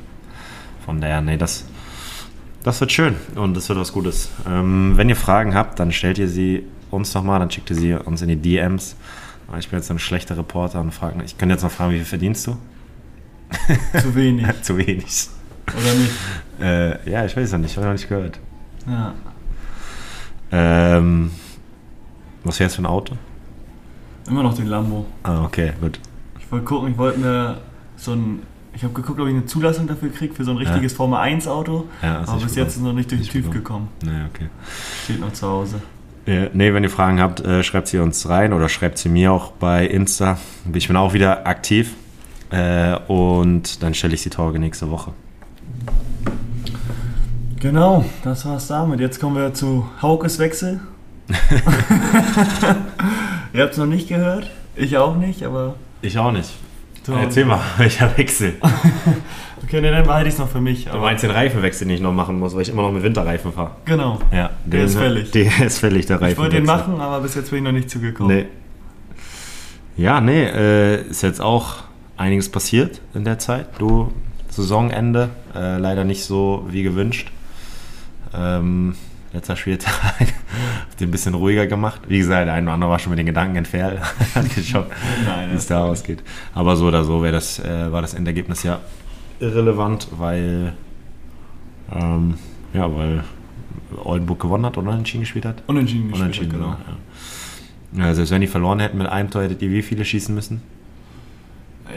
[0.85, 1.65] Von daher, nee, das,
[2.63, 4.31] das wird schön und das wird was Gutes.
[4.47, 7.93] Ähm, wenn ihr Fragen habt, dann stellt ihr sie uns nochmal, dann schickt ihr sie
[7.93, 8.95] uns in die DMs.
[9.59, 12.05] Ich bin jetzt ein schlechter Reporter und frage, ich könnte jetzt noch fragen, wie viel
[12.05, 12.57] verdienst du?
[13.99, 15.27] Zu wenig, Zu wenig.
[15.67, 16.11] oder nicht?
[16.61, 18.39] Äh, ja, ich weiß noch nicht, ich habe noch nicht gehört.
[18.87, 19.13] Ja.
[20.53, 21.31] Ähm,
[22.43, 23.15] was wäre jetzt für ein Auto?
[24.27, 25.05] Immer noch den Lambo.
[25.23, 25.99] Ah, okay, gut.
[26.39, 27.57] Ich wollte gucken, ich wollte mir
[27.95, 28.43] so ein.
[28.73, 31.45] Ich habe geguckt, ob ich eine Zulassung dafür kriege, für so ein richtiges Formel 1
[31.47, 31.89] Auto.
[32.01, 33.89] Ja, aber bis jetzt ist noch nicht durch den TÜV gekommen.
[34.01, 34.47] Nee, okay.
[35.03, 35.81] Steht noch zu Hause.
[36.25, 39.33] Äh, nee, wenn ihr Fragen habt, äh, schreibt sie uns rein oder schreibt sie mir
[39.33, 40.37] auch bei Insta.
[40.73, 41.95] Ich bin auch wieder aktiv.
[42.51, 45.11] Äh, und dann stelle ich die Torge nächste Woche.
[47.59, 48.99] Genau, das war's damit.
[48.99, 50.79] Jetzt kommen wir zu Haukes Wechsel.
[53.53, 54.49] Ihr habt es noch nicht gehört.
[54.75, 55.75] Ich auch nicht, aber.
[56.01, 56.49] Ich auch nicht.
[57.03, 57.13] So.
[57.13, 58.53] Erzähl mal, welcher Wechsel.
[59.63, 60.85] Okay, nee, dann behalte ich es noch für mich.
[60.85, 63.53] Du meinst den Reifenwechsel, den ich noch machen muss, weil ich immer noch mit Winterreifen
[63.53, 63.71] fahre.
[63.85, 64.19] genau.
[64.31, 65.29] Ja, Der ist fällig.
[65.31, 66.31] Der ist fällig, der Reifenwechsel.
[66.31, 68.35] Ich wollte den machen, aber bis jetzt bin ich noch nicht zugekommen.
[68.35, 68.45] Nee.
[70.03, 71.75] Ja, nee, äh, ist jetzt auch
[72.17, 73.67] einiges passiert in der Zeit.
[73.77, 74.11] Du,
[74.49, 77.29] Saisonende, äh, leider nicht so wie gewünscht.
[78.33, 78.95] Ähm,
[79.33, 82.01] letzter Spieltag hat den ein bisschen ruhiger gemacht.
[82.07, 83.99] Wie gesagt, der eine oder andere war schon mit den Gedanken entfernt,
[84.35, 84.87] hat geschaut,
[85.49, 86.21] wie es da ausgeht.
[86.53, 88.79] Aber so oder so wäre das, äh, war das Endergebnis ja
[89.39, 90.73] irrelevant, weil,
[91.93, 92.35] ähm,
[92.73, 93.23] ja, weil
[94.03, 95.63] Oldenburg gewonnen hat oder entschieden gespielt hat.
[95.67, 96.65] Unentschieden gespielt, Unentschieden, genau.
[96.65, 96.77] genau.
[96.87, 98.07] Ja.
[98.07, 100.61] Ja, selbst wenn die verloren hätten mit einem Tor, hättet ihr wie viele schießen müssen?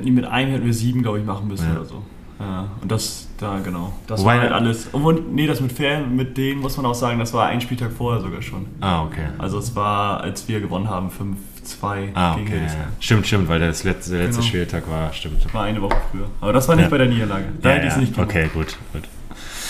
[0.03, 1.77] Mit einem hätten wir sieben, glaube ich, machen müssen Ja.
[1.77, 2.03] oder so.
[2.40, 3.92] Ja, und das, da, genau.
[4.07, 4.87] Das Wobei- war halt alles.
[4.92, 7.92] Und nee, das mit Fan, mit denen muss man auch sagen, das war ein Spieltag
[7.92, 8.66] vorher sogar schon.
[8.81, 9.27] Ah, okay.
[9.38, 12.57] Also es war, als wir gewonnen haben, 5-2 Ah, gegen okay.
[12.59, 12.81] Hildesheim.
[12.81, 12.87] ja.
[13.01, 14.49] Stimmt, stimmt, weil das letzte, der letzte Genau.
[14.49, 15.53] Spieltag war, stimmt.
[15.55, 16.27] War eine Woche früher.
[16.40, 16.90] Aber das war nicht Ja.
[16.90, 17.44] bei der Niederlage.
[17.61, 18.01] Da Ja, hätte ich es ja.
[18.03, 18.31] nicht gemacht.
[18.31, 19.03] Okay, gut, gut.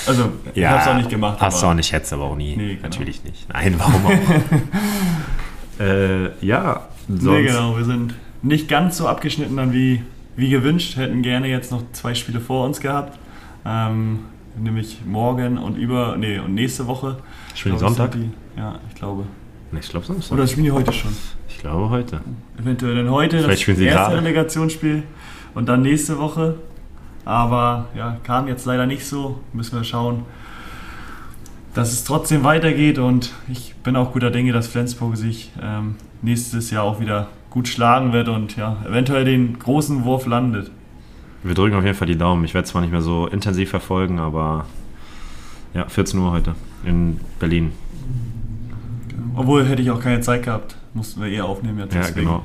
[0.06, 1.38] Also, ich Ja, habe es auch nicht gemacht.
[1.40, 2.54] Hast du auch nicht, hättest aber auch nie.
[2.56, 2.82] Nee, genau.
[2.82, 3.48] Natürlich nicht.
[3.50, 4.10] Nein, warum auch?
[5.80, 7.22] äh, ja, sonst.
[7.24, 7.76] Nee, genau.
[7.76, 10.02] Wir sind nicht ganz so abgeschnitten dann wie,
[10.36, 10.96] wie gewünscht.
[10.96, 13.18] Hätten gerne jetzt noch zwei Spiele vor uns gehabt.
[13.64, 14.20] Ähm,
[14.58, 17.16] nämlich morgen und über, nee, und nächste Woche.
[17.54, 18.12] Spielen glaube, Sonntag?
[18.12, 19.24] Die, ja, ich glaube.
[19.72, 20.36] Nee, ich glaube Samstag.
[20.36, 21.12] Oder spielen die heute schon?
[21.48, 22.20] ich glaube heute.
[22.58, 24.16] Eventuell dann heute Vielleicht das spielen sie erste gerade.
[24.18, 25.02] Relegationsspiel
[25.54, 26.56] und dann nächste Woche.
[27.24, 29.40] Aber ja, kam jetzt leider nicht so.
[29.52, 30.24] Müssen wir schauen,
[31.72, 32.98] dass es trotzdem weitergeht.
[32.98, 37.68] Und ich bin auch guter Dinge, dass Flensburg sich ähm, nächstes Jahr auch wieder gut
[37.68, 40.70] schlagen wird und ja, eventuell den großen Wurf landet.
[41.44, 42.42] Wir drücken auf jeden Fall die Daumen.
[42.44, 44.64] Ich werde zwar nicht mehr so intensiv verfolgen, aber
[45.74, 46.54] ja, 14 Uhr heute
[46.84, 47.72] in Berlin.
[49.36, 50.76] Obwohl hätte ich auch keine Zeit gehabt.
[50.94, 51.94] Mussten wir eher aufnehmen jetzt.
[51.94, 52.44] Ja, deswegen genau.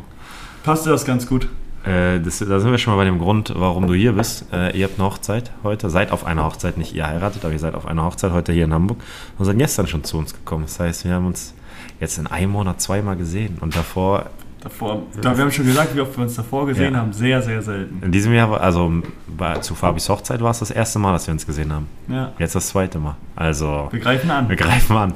[0.64, 1.48] Passte das ganz gut.
[1.86, 4.46] Äh, das, da sind wir schon mal bei dem Grund, warum du hier bist.
[4.52, 7.60] Äh, ihr habt eine Hochzeit heute, seid auf einer Hochzeit, nicht ihr heiratet, aber ihr
[7.60, 9.02] seid auf einer Hochzeit heute hier in Hamburg
[9.38, 10.64] und seid gestern schon zu uns gekommen.
[10.66, 11.54] Das heißt, wir haben uns
[12.02, 14.30] jetzt in einem Monat zweimal gesehen und davor,
[14.62, 17.00] Davor, da, wir haben schon gesagt, wie oft wir uns davor gesehen Ja.
[17.00, 17.14] haben.
[17.14, 18.04] Sehr, sehr selten.
[18.04, 18.92] in diesem Jahr, war- also
[19.38, 21.88] bei, zu Fabis Hochzeit war es das erste Mal, dass wir uns gesehen haben.
[22.10, 23.16] Ja, Jetzt das zweite Mal.
[23.38, 24.50] Also, wir greifen an.
[24.50, 25.14] wir greifen an.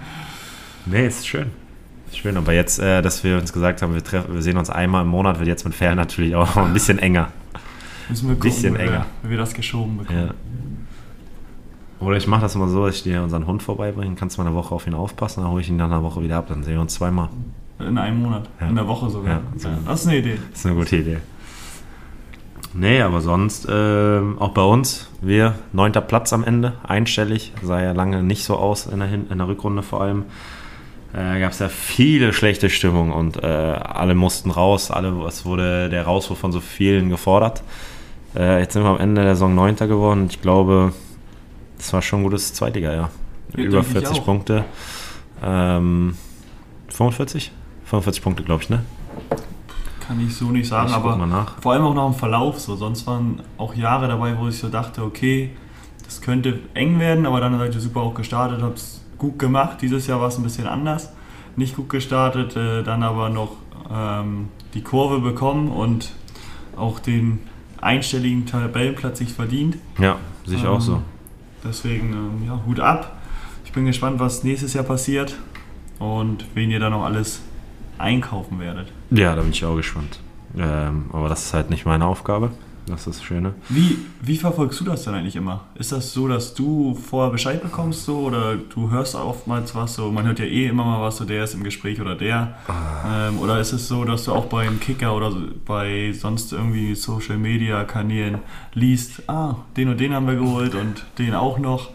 [0.86, 1.50] nee, ist schön.
[2.08, 4.68] Ist schön, aber jetzt, äh, dass wir uns gesagt haben, wir, treffen, wir sehen uns
[4.70, 7.28] einmal im Monat, wird jetzt mit Fern natürlich auch ein bisschen enger.
[8.08, 9.06] Müssen wir gucken, Bisschen enger.
[9.22, 10.26] wie wir das geschoben bekommen.
[10.28, 10.34] Ja.
[12.04, 14.54] Oder ich mache das mal so, dass ich dir unseren Hund vorbeibringen, kannst mal eine
[14.54, 16.74] Woche auf ihn aufpassen, dann hole ich ihn nach einer Woche wieder ab, dann sehen
[16.74, 17.28] wir uns zweimal.
[17.78, 18.48] In einem Monat.
[18.60, 18.68] Ja.
[18.68, 19.34] In der Woche sogar.
[19.34, 19.68] Ja, so.
[19.86, 20.38] Das ist eine Idee.
[20.50, 21.18] Das ist eine gute Idee.
[22.74, 27.92] Nee, aber sonst, ähm, auch bei uns, wir, neunter Platz am Ende, einstellig, sah ja
[27.92, 30.24] lange nicht so aus in der, Hin in der Rückrunde vor allem.
[31.14, 35.88] äh, gab es ja viele schlechte Stimmung und äh, alle mussten raus, alle, es wurde
[35.88, 37.62] der Rauswurf von so vielen gefordert.
[38.34, 40.92] Äh, jetzt sind wir am Ende der Saison Neunter geworden ich glaube,
[41.78, 43.10] das war schon ein gutes Zweitliga, ja.
[43.56, 44.24] Ja, Über denke ich 40 auch.
[44.24, 44.64] Punkte.
[45.42, 46.14] Ähm,
[46.88, 47.52] 45?
[47.86, 48.82] 45 Punkte, glaube ich, ne?
[50.00, 51.18] Kann ich so nicht sagen, Ich aber
[51.60, 52.76] vor allem auch noch im Verlauf so.
[52.76, 55.50] Sonst waren auch Jahre dabei, wo ich so dachte, okay,
[56.04, 59.78] das könnte eng werden, aber dann seid ihr super auch gestartet, habt es gut gemacht.
[59.82, 61.12] Dieses Jahr war es ein bisschen anders.
[61.56, 63.52] Nicht gut gestartet, äh, dann aber noch
[63.90, 66.12] ähm, die Kurve bekommen und
[66.76, 67.40] auch den
[67.80, 69.78] einstelligen Tabellenplatz sich verdient.
[69.98, 71.02] Ja, sehe ich auch Ähm, so.
[71.64, 73.16] Deswegen, ähm, ja, Hut ab.
[73.64, 75.36] Ich bin gespannt, was nächstes Jahr passiert
[75.98, 77.40] und wen ihr da noch alles
[77.98, 78.88] einkaufen werdet.
[79.10, 80.20] Ja, da bin ich auch gespannt.
[80.56, 82.50] Ähm, aber das ist halt nicht meine Aufgabe.
[82.86, 83.54] Das ist das Schöne.
[83.68, 85.64] Wie, wie verfolgst du das dann eigentlich immer?
[85.74, 90.12] Ist das so, dass du vorher Bescheid bekommst so oder du hörst oftmals was so?
[90.12, 92.54] Man hört ja eh immer mal was so, der ist im Gespräch oder der.
[93.08, 96.94] Ähm, oder ist es so, dass du auch beim Kicker oder so, bei sonst irgendwie
[96.94, 98.38] Social Media Kanälen
[98.72, 101.90] liest, ah, den und den haben wir geholt und den auch noch,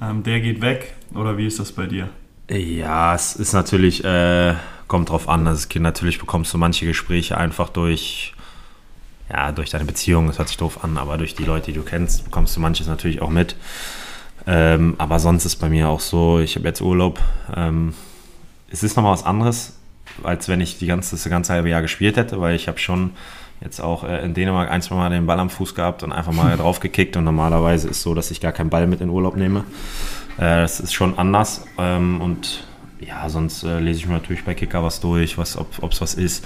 [0.00, 0.94] ähm, der geht weg?
[1.14, 2.10] Oder wie ist das bei dir?
[2.48, 4.54] Ja, es ist natürlich, äh,
[4.88, 5.46] kommt drauf an.
[5.46, 8.34] Also, natürlich bekommst du manche Gespräche einfach durch,
[9.30, 11.84] ja, durch deine Beziehung, das hört sich doof an, aber durch die Leute, die du
[11.84, 13.54] kennst, bekommst du manches natürlich auch mit.
[14.46, 17.20] Ähm, aber sonst ist bei mir auch so, ich habe jetzt Urlaub.
[17.54, 17.94] Ähm,
[18.70, 19.78] es ist nochmal was anderes,
[20.22, 23.10] als wenn ich die ganze, das ganze halbe Jahr gespielt hätte, weil ich habe schon
[23.60, 26.32] jetzt auch äh, in Dänemark ein, zwei Mal den Ball am Fuß gehabt und einfach
[26.32, 29.36] mal drauf gekickt und normalerweise ist so, dass ich gar keinen Ball mit in Urlaub
[29.36, 29.64] nehme.
[30.38, 32.64] Äh, das ist schon anders ähm, und
[33.00, 36.14] ja, sonst äh, lese ich mir natürlich bei Kicker was durch, was, ob es was
[36.14, 36.44] ist.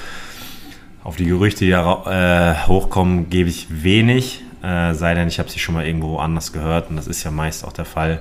[1.05, 5.51] Auf die Gerüchte, die da äh, hochkommen, gebe ich wenig, äh, sei denn, ich habe
[5.51, 8.21] sie schon mal irgendwo anders gehört und das ist ja meist auch der Fall.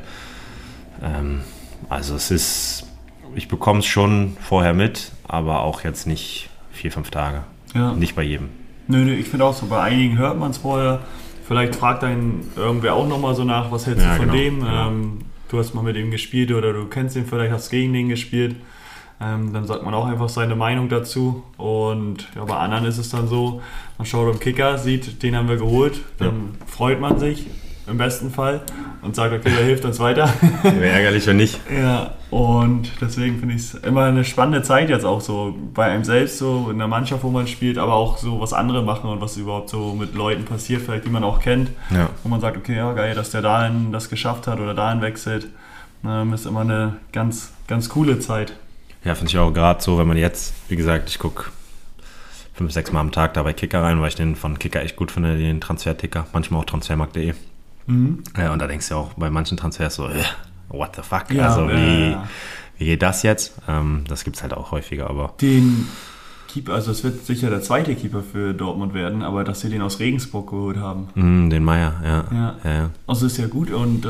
[1.03, 1.41] Ähm,
[1.89, 2.87] also es ist,
[3.35, 7.43] ich bekomme es schon vorher mit, aber auch jetzt nicht vier, fünf Tage.
[7.75, 7.93] Ja.
[7.93, 8.49] Nicht bei jedem.
[8.87, 11.01] Nö, nö, ich finde auch so, bei einigen hört man es vorher.
[11.47, 14.59] Vielleicht fragt einen irgendwer auch nochmal so nach, was hältst Ja, du von genau, dem?
[14.61, 14.87] genau.
[14.87, 15.19] Ähm,
[15.51, 18.55] du hast mal mit ihm gespielt oder du kennst ihn vielleicht, hast gegen den gespielt.
[19.19, 21.43] Ähm, dann sagt man auch einfach seine Meinung dazu.
[21.57, 23.61] Und ja, bei anderen ist es dann so,
[23.97, 27.45] man schaut am Kicker, sieht, den haben wir geholt, dann freut man sich
[27.87, 28.61] im besten Fall
[29.01, 30.31] und sagt, okay, der hilft uns weiter.
[30.63, 31.59] Wäre ärgerlich, wenn nicht.
[31.75, 36.03] Ja, und deswegen finde ich es immer eine spannende Zeit jetzt auch so bei einem
[36.03, 39.19] selbst, so in der Mannschaft, wo man spielt, aber auch so, was andere machen und
[39.19, 42.09] was überhaupt so mit Leuten passiert, vielleicht die man auch kennt, Ja.
[42.23, 45.47] wo man sagt, okay, ja, geil, dass der dahin das geschafft hat oder dahin wechselt.
[46.05, 48.53] Ähm, ist immer eine ganz, ganz coole Zeit.
[49.03, 51.45] Ja, finde ich auch gerade so, wenn man jetzt, wie gesagt, ich gucke
[52.53, 54.95] fünf, sechs Mal am Tag da bei Kicker rein, weil ich den von Kicker echt
[54.95, 57.33] gut finde, den Transferticker, manchmal auch transfermarkt.de.
[58.37, 60.23] Ja, und da denkst du auch bei manchen Transfers so, äh,
[60.69, 61.31] what the fuck?
[61.31, 62.27] Ja, also ja, wie, ja.
[62.77, 63.55] wie geht das jetzt?
[63.67, 65.87] Ähm, das gibt es halt auch häufiger, aber Den
[66.47, 69.81] Keeper, also es wird sicher der zweite Keeper für Dortmund werden, aber dass sie den
[69.81, 71.07] aus Regensburg geholt haben.
[71.15, 72.25] mh, den Meier, ja.
[72.29, 72.55] Ja.
[72.63, 72.89] ja, ja.
[73.07, 74.09] Also ist ja gut und äh,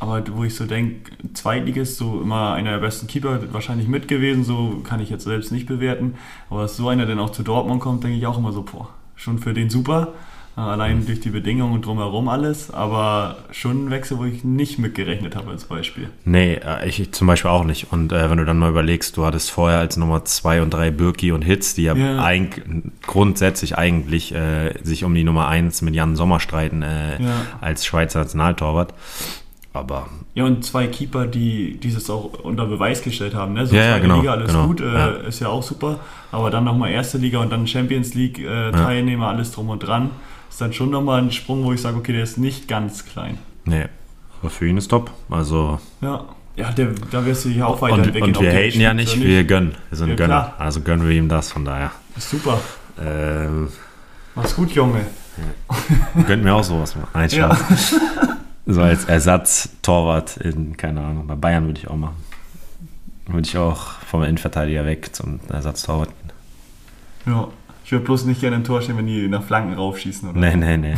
[0.00, 4.44] aber wo ich so denke, Zweitligist, so immer einer der besten Keeper, wahrscheinlich mit gewesen,
[4.44, 6.14] so kann ich jetzt selbst nicht bewerten.
[6.48, 8.88] Aber dass so einer dann auch zu Dortmund kommt, denke ich auch immer so, boah,
[9.14, 10.14] schon für den super.
[10.54, 15.34] Allein durch die Bedingungen und drumherum alles, aber schon ein Wechsel, wo ich nicht mitgerechnet
[15.34, 16.10] habe als Beispiel.
[16.26, 17.90] Nee, äh, ich zum Beispiel auch nicht.
[17.90, 20.90] Und äh, wenn du dann mal überlegst, du hattest vorher als Nummer zwei und drei
[20.90, 22.22] Birki und Hitz, die ja, Ja.
[22.22, 22.60] eig-
[23.06, 27.30] grundsätzlich eigentlich äh, sich um die Nummer eins mit Jan Sommer streiten äh, Ja.
[27.62, 28.92] als Schweizer Nationaltorwart.
[29.74, 33.54] Aber Ja, und zwei Keeper, die dieses auch unter Beweis gestellt haben.
[33.54, 33.66] Ne?
[33.66, 35.06] So Ja, ja, genau, Liga, alles genau, gut, äh, ja.
[35.08, 35.98] ist ja auch super.
[36.30, 40.10] Aber dann nochmal erste Liga und dann Champions League äh, Teilnehmer, alles drum und dran.
[40.50, 43.38] Ist dann schon nochmal ein Sprung, wo ich sage, okay, der ist nicht ganz klein.
[43.64, 43.86] nee,
[44.40, 45.10] aber für ihn ist top.
[45.30, 46.24] Also Ja,
[46.56, 48.24] ja der, da wirst du dich auch und, weiterentwickeln.
[48.24, 49.74] und ob wir haten ja nicht, oder wir gönnen.
[49.88, 50.26] Wir sind Ja, Gönner.
[50.40, 50.54] klar.
[50.58, 51.92] Also gönnen wir ihm das, von daher.
[52.16, 52.60] Ist super.
[53.02, 53.68] Ähm,
[54.34, 55.06] Mach's gut, Junge.
[56.26, 57.08] Könnt mir auch sowas machen.
[57.14, 57.56] Nein, Ja.
[58.66, 62.16] So als Ersatz-Torwart in, keine Ahnung, bei Bayern würde ich auch machen.
[63.26, 66.10] Würde ich auch vom Innenverteidiger weg zum Ersatztorwart.
[67.26, 67.48] ja.
[67.84, 70.30] Ich würde bloß nicht gerne im Tor stehen, wenn die nach Flanken raufschießen.
[70.30, 70.38] Oder?
[70.38, 70.94] Nee, nee, nee.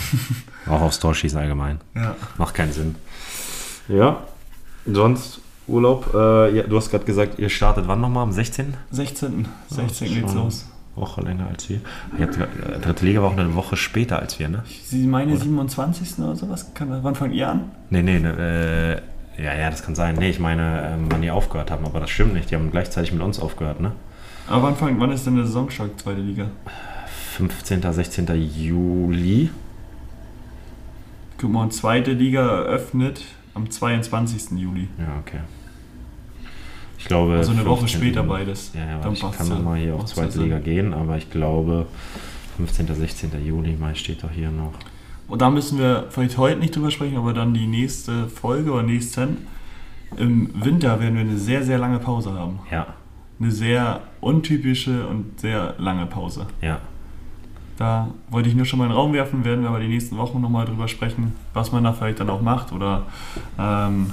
[0.67, 1.81] auch aufs Tor schießen allgemein.
[1.95, 2.15] Ja.
[2.37, 2.95] Macht keinen Sinn.
[3.89, 4.23] Ja,
[4.87, 6.13] sonst Urlaub.
[6.15, 8.25] Äh, ja, du hast gerade gesagt, ihr startet wann nochmal?
[8.25, 8.75] Am 16.?
[8.91, 9.49] 16.
[9.69, 10.67] 16 Ja, geht's los.
[10.97, 11.81] Woche länger als wir.
[12.21, 14.63] Habt, äh, dritte Liga war auch eine Woche später als wir, ne?
[14.85, 16.19] Sie meine 27.
[16.21, 16.73] oder sowas?
[16.75, 17.73] Kann, wann fangt ihr an?
[17.91, 19.03] Nee, nee, ne,
[19.39, 20.17] äh, ja, ja, das kann sein.
[20.17, 22.51] Nee, ich meine, ähm, wann die aufgehört haben, aber das stimmt nicht.
[22.51, 23.93] Die haben gleichzeitig mit uns aufgehört, ne?
[24.47, 26.47] Aber wann, fangt, wann ist denn der Saisonstart, zweite Liga?
[27.37, 28.29] 15., 16.
[28.57, 29.51] Juli.
[31.39, 34.59] Guck mal, zweite Liga eröffnet am 22.
[34.59, 34.89] Juli.
[34.99, 35.41] Ja, okay.
[37.05, 37.35] Ich glaube.
[37.35, 38.01] Also eine Woche 15.
[38.01, 38.73] später beides.
[38.73, 41.85] Ja, ja, Dann ich kann nochmal hier auf zweite Liga gehen, aber ich glaube
[42.57, 42.95] 15.
[42.95, 43.31] 16.
[43.45, 44.73] Juli, mal steht doch hier noch.
[45.29, 48.83] Und da müssen wir vielleicht heute nicht drüber sprechen, aber dann die nächste Folge oder
[48.83, 49.47] nächsten.
[50.17, 52.61] Im Winter werden wir eine sehr, sehr lange Pause haben.
[52.71, 52.87] Ja,
[53.39, 56.47] Eine sehr untypische und sehr lange Pause.
[56.63, 56.81] ja.
[57.77, 60.17] Da wollte ich nur schon mal in den Raum werfen, werden wir aber die nächsten
[60.17, 63.03] Wochen nochmal drüber sprechen, was man da vielleicht dann auch macht oder
[63.59, 64.13] ähm,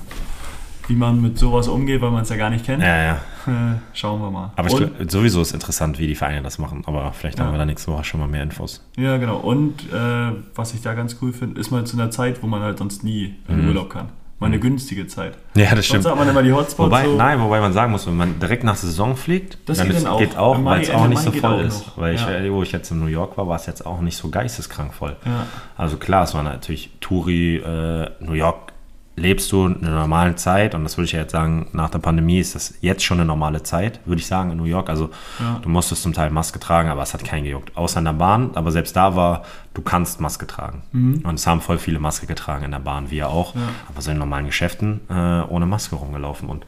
[0.92, 2.84] wie man mit sowas umgeht, weil man es ja gar nicht kennt.
[2.84, 3.14] Ja, ja.
[3.48, 4.52] Äh, schauen wir mal.
[4.58, 6.84] Aber ich glaub, sowieso ist interessant, wie die Vereine das machen.
[6.86, 7.46] Aber vielleicht Ja.
[7.46, 8.86] haben wir da nächste Woche schon mal mehr Infos.
[8.98, 9.38] ja, genau.
[9.38, 12.62] Und äh, was ich da ganz cool finde, ist mal zu einer Zeit, wo man
[12.62, 13.68] halt sonst nie in Mhm.
[13.70, 14.10] Urlaub kann.
[14.40, 15.38] Mal eine günstige Zeit.
[15.54, 16.06] Ja, das Sonst stimmt.
[16.08, 17.16] hat man immer die Hotspots Wobei, so.
[17.16, 20.04] nein, wobei man sagen muss, wenn man direkt nach Saison fliegt, Das dann geht ist,
[20.06, 20.20] dann auch.
[20.20, 21.86] geht auch, weil es auch nicht so voll ist.
[21.88, 21.98] noch.
[22.00, 22.32] Weil ich, Ja.
[22.40, 24.96] äh, wo ich jetzt in New York war, war es jetzt auch nicht so geisteskrank
[24.96, 25.16] voll.
[25.26, 25.46] Ja.
[25.78, 28.74] Also klar, es war natürlich Touri, äh, New York
[29.18, 32.00] lebst du in einer normalen Zeit und das würde ich ja jetzt sagen, nach der
[32.00, 34.90] Pandemie ist das jetzt schon eine normale Zeit, würde ich sagen, in New York.
[34.90, 35.60] Also Ja.
[35.62, 37.76] du musstest zum Teil Maske tragen, aber es hat keinen gejuckt.
[37.76, 39.44] Außer in der Bahn, aber selbst da war,
[39.74, 40.82] du kannst Maske tragen.
[41.24, 43.54] Und es haben voll viele Maske getragen in der Bahn, wir auch.
[43.54, 43.62] Ja.
[43.90, 46.48] Aber so in normalen Geschäften äh, ohne Maske rumgelaufen.
[46.50, 46.66] Und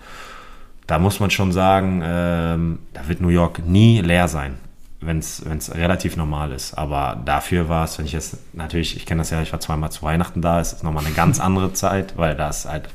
[0.85, 4.55] da muss man schon sagen, ähm, da wird New York nie leer sein,
[5.05, 6.73] wenn es relativ normal ist.
[6.77, 9.91] Aber dafür war es, wenn ich jetzt, natürlich, ich kenne das ja, ich war zweimal
[9.91, 12.89] zu Weihnachten da, es ist nochmal eine ganz andere Zeit, weil da ist halt,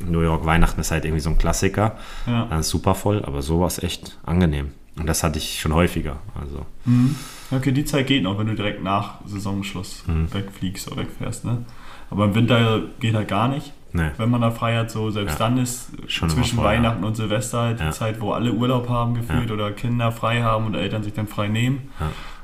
[0.00, 1.96] New York Weihnachten ist halt irgendwie so ein Klassiker.
[2.26, 2.46] Ja.
[2.46, 4.72] Dann ist super voll, aber so war es echt angenehm.
[4.96, 6.16] Und das hatte ich schon häufiger.
[6.40, 7.14] Also, Mhm.
[7.50, 10.32] Okay, die Zeit geht noch, wenn du direkt nach Saisonschluss Mhm.
[10.32, 11.44] wegfliegst oder wegfährst.
[11.44, 11.64] Ne?
[12.10, 13.72] Aber im Winter geht halt gar nicht.
[13.92, 14.12] Ne.
[14.16, 15.46] Wenn man da frei hat, so selbst Ja.
[15.48, 17.90] dann ist Schon zwischen voll, Weihnachten und Silvester halt die Ja.
[17.90, 21.48] Zeit, wo alle Urlaub haben gefühlt oder Kinder frei haben und Eltern sich dann frei
[21.48, 21.90] nehmen.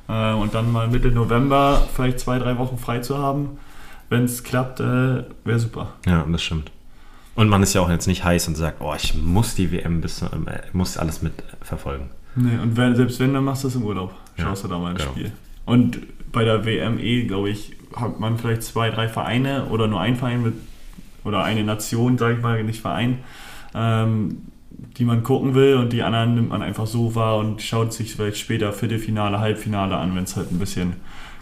[0.09, 3.59] Äh, und dann mal Mitte November vielleicht zwei, drei Wochen frei zu haben,
[4.09, 5.89] wenn es klappt, äh, wäre super.
[6.07, 6.71] Ja, das stimmt.
[7.35, 10.01] Und man ist ja auch jetzt nicht heiß und sagt, oh, ich muss die WM
[10.01, 10.29] bis, äh,
[10.73, 12.11] muss alles mit verfolgen.
[12.35, 14.15] Nee, und wenn, selbst wenn, dann machst du es im Urlaub.
[14.37, 15.11] Ja, Schaust du da mal ein genau.
[15.11, 15.33] Spiel.
[15.67, 15.99] Und
[16.33, 20.17] bei der WM eh, glaube ich, hat man vielleicht zwei, drei Vereine oder nur ein
[20.17, 20.55] Verein mit,
[21.29, 23.19] oder eine Nation, sage ich mal, nicht Verein,
[23.75, 24.39] ähm,
[24.97, 28.15] die man gucken will und die anderen nimmt man einfach so wahr und schaut sich
[28.15, 30.95] vielleicht später Viertelfinale, Halbfinale an, wenn es halt ein bisschen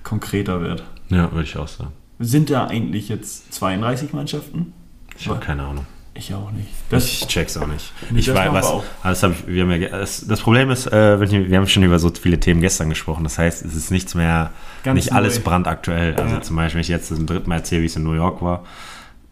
[0.03, 0.85] konkreter wird.
[1.09, 1.92] Ja, würde ich auch sagen.
[2.18, 4.72] Sind da eigentlich jetzt 32 Mannschaften?
[5.18, 5.87] Ich habe keine Ahnung.
[6.18, 6.68] Ich auch nicht.
[6.88, 7.92] Das, ich check's auch nicht.
[8.14, 8.85] Ich das weiß, was, auch.
[9.03, 11.99] das, hab ich, wir haben ja, das, das Problem ist, äh, wir haben schon über
[11.99, 13.22] so viele Themen gestern gesprochen.
[13.25, 14.51] Das heißt, es ist nichts mehr,
[14.83, 15.44] Ganz nicht alles neu.
[15.44, 16.14] brandaktuell.
[16.16, 16.40] Also Ja.
[16.40, 18.64] zum Beispiel, wenn ich jetzt zum dritten Mal erzähle, wie es in New York war,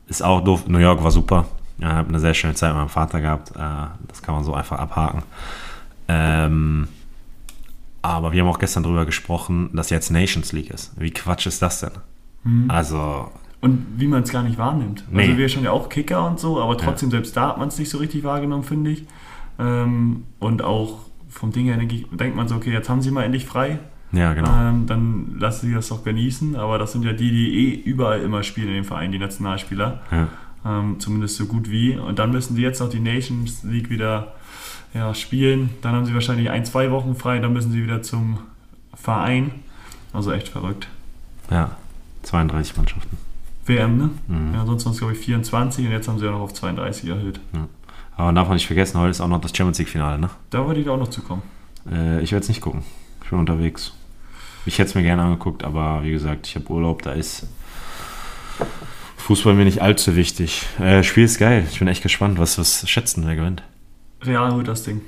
[0.06, 0.66] ist auch doof.
[0.68, 1.46] New York war super.
[1.78, 3.50] Ich habe eine sehr schöne Zeit mit meinem Vater gehabt.
[3.50, 5.22] Äh, das kann man so einfach abhaken.
[6.08, 6.88] Ähm,
[8.02, 10.92] aber wir haben auch gestern darüber gesprochen, dass jetzt Nations League ist.
[11.00, 11.92] Wie Quatsch ist das denn?
[12.44, 12.70] Mhm.
[12.70, 15.04] Also, Und wie man es gar nicht wahrnimmt.
[15.10, 15.22] Nee.
[15.22, 17.78] Also wir schon ja auch Kicker und so, aber trotzdem selbst da hat man es
[17.78, 19.06] nicht so richtig wahrgenommen, finde ich.
[19.58, 23.10] Ähm, und auch vom Ding her denke ich, denkt man so, okay, jetzt haben sie
[23.10, 23.78] mal endlich frei,
[24.16, 24.50] ja, genau.
[24.50, 26.56] ähm, dann lassen sie das doch genießen.
[26.56, 30.00] Aber das sind ja die, die eh überall immer spielen in dem Verein, die Nationalspieler.
[30.10, 30.28] Ja.
[30.66, 31.96] Ähm, zumindest so gut wie.
[31.96, 34.34] Und dann müssen sie jetzt noch die Nations League wieder
[34.94, 35.70] ja, spielen.
[35.82, 38.38] Dann haben sie wahrscheinlich ein, zwei Wochen frei, dann müssen sie wieder zum
[38.94, 39.50] Verein.
[40.12, 40.88] Also echt verrückt.
[41.50, 41.72] ja,
[42.22, 43.18] 32 Mannschaften.
[43.66, 44.10] WM, ne?
[44.28, 44.54] Mhm.
[44.54, 47.08] Ja, sonst waren es, glaube ich, 24 und jetzt haben sie ja noch auf 32
[47.10, 47.40] erhöht.
[48.16, 50.30] Aber man darf man nicht vergessen, heute ist auch noch das Champions League-Finale, ne?
[50.50, 51.42] Da wollte ich auch noch zu kommen.
[51.90, 52.82] Äh, ich werde es nicht gucken.
[53.24, 53.92] Ich bin unterwegs.
[54.66, 57.46] Ich hätte es mir gerne angeguckt, aber wie gesagt, ich habe Urlaub, da ist
[59.18, 60.66] Fußball mir nicht allzu wichtig.
[60.78, 61.66] Äh, Spiel ist geil.
[61.70, 62.38] Ich bin echt gespannt.
[62.38, 63.62] Was, was schätzt denn, wer gewinnt?
[64.22, 65.00] Real holt das Ding.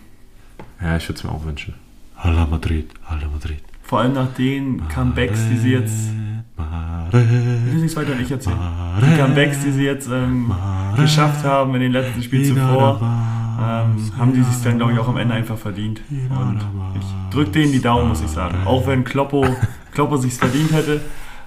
[0.80, 1.74] Ja, ich würde es mir auch wünschen.
[2.16, 3.60] Hala Madrid, Hala Madrid.
[3.82, 6.08] Vor allem nach den Comebacks, die sie jetzt.
[7.08, 8.58] Ich will nichts weiter nicht erzählen.
[9.00, 10.52] Die Comebacks, die sie jetzt ähm,
[10.96, 13.00] geschafft haben in den letzten Spielen zuvor,
[13.58, 16.00] ähm, haben die sich dann, glaube ich, auch am Ende einfach verdient.
[16.10, 16.60] Und
[16.98, 18.58] ich drücke denen die Daumen, muss ich sagen.
[18.64, 19.44] Auch wenn Kloppo,
[19.92, 21.00] Kloppo sich verdient hätte.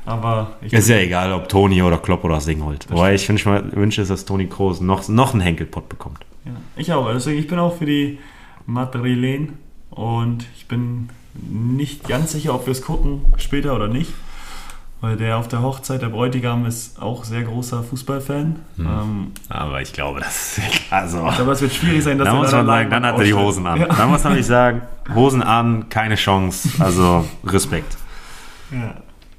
[0.05, 2.89] Aber ich Ist ja egal, ob Toni oder Klopp oder das Ding holt.
[2.89, 6.19] Wobei ich wünsche, wünsche, dass Toni Kroos noch, noch einen Henkelpott bekommt.
[6.45, 7.11] Ja, ich auch.
[7.13, 8.17] Deswegen, ich bin auch für die
[8.65, 9.57] Madrilen
[9.91, 14.11] und ich bin nicht ganz sicher, ob wir es gucken, später oder nicht.
[15.01, 18.57] Weil der auf der Hochzeit, der Bräutigam, ist auch sehr großer Fußballfan.
[18.77, 21.19] Ähm, Aber ich glaube, das ist also.
[21.19, 23.23] aber es wird schwierig sein, dass Da er muss dann man sagen, dann hat er
[23.23, 23.33] die.
[23.33, 23.79] Hosen an.
[23.79, 23.87] Ja.
[23.87, 24.81] Da muss man nicht sagen,
[25.15, 26.69] Hosen an, keine Chance.
[26.79, 27.97] Also Respekt.
[28.71, 28.95] Ja.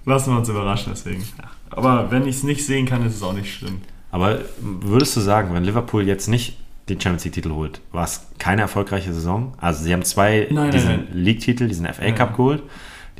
[0.07, 1.23] Lassen wir uns überraschen, deswegen.
[1.71, 3.83] Aber wenn ich es nicht sehen kann, ist es auch nicht schlimm.
[4.11, 6.57] Aber würdest du sagen, wenn Liverpool jetzt nicht
[6.89, 9.53] den Champions League-Titel holt, war es keine erfolgreiche Saison?
[9.61, 12.11] Also sie haben zwei Nein, diesen League-Titel, diesen FA.
[12.13, 12.63] Cup geholt.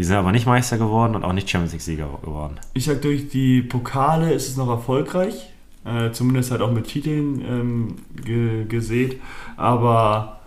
[0.01, 2.55] Die sind aber nicht Meister geworden und auch nicht Champions League-Sieger geworden.
[2.73, 5.53] Ich sag, durch die Pokale ist es noch erfolgreich.
[5.85, 9.21] Äh, zumindest halt auch mit Titeln ähm, ge gesät.
[9.59, 10.41] Aber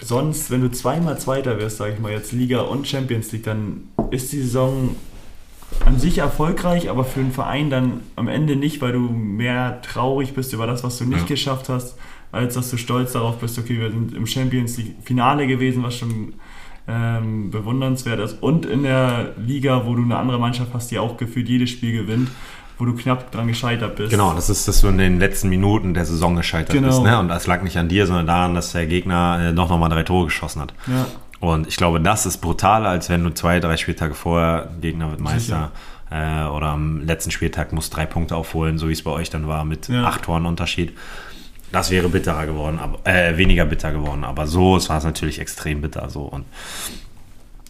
[0.00, 3.88] sonst, wenn du zweimal Zweiter wirst, sage ich mal, jetzt Liga und Champions League, dann
[4.12, 4.94] ist die Saison
[5.84, 10.34] an sich erfolgreich, aber für den Verein dann am Ende nicht, weil du mehr traurig
[10.34, 11.26] bist über das, was du nicht ja.
[11.26, 11.96] geschafft hast,
[12.30, 15.96] als dass du stolz darauf bist, okay, wir sind im Champions League Finale gewesen, was
[15.96, 16.34] schon
[16.90, 18.42] ähm, bewundernswert ist.
[18.42, 21.92] Und in der Liga, wo du eine andere Mannschaft hast, die auch gefühlt jedes Spiel
[21.92, 22.30] gewinnt,
[22.78, 24.10] wo du knapp dran gescheitert bist.
[24.10, 26.88] Genau, das ist, dass du in den letzten Minuten der Saison gescheitert genau.
[26.88, 27.02] bist.
[27.02, 27.18] Ne?
[27.18, 30.02] Und das lag nicht an dir, sondern daran, dass der Gegner äh, doch nochmal drei
[30.02, 30.74] Tore geschossen hat.
[30.86, 31.06] Ja.
[31.40, 35.20] Und ich glaube, das ist brutaler, als wenn du zwei, drei Spieltage vorher, Gegner wird
[35.20, 35.72] Meister,
[36.10, 39.46] äh, oder am letzten Spieltag musst drei Punkte aufholen, so wie es bei euch dann
[39.46, 40.04] war, mit ja.
[40.04, 40.92] acht Toren Unterschied.
[41.72, 44.24] Das wäre bitterer geworden, aber, äh, weniger bitter geworden.
[44.24, 46.10] Aber so war es natürlich extrem bitter.
[46.10, 46.22] So.
[46.22, 46.44] Und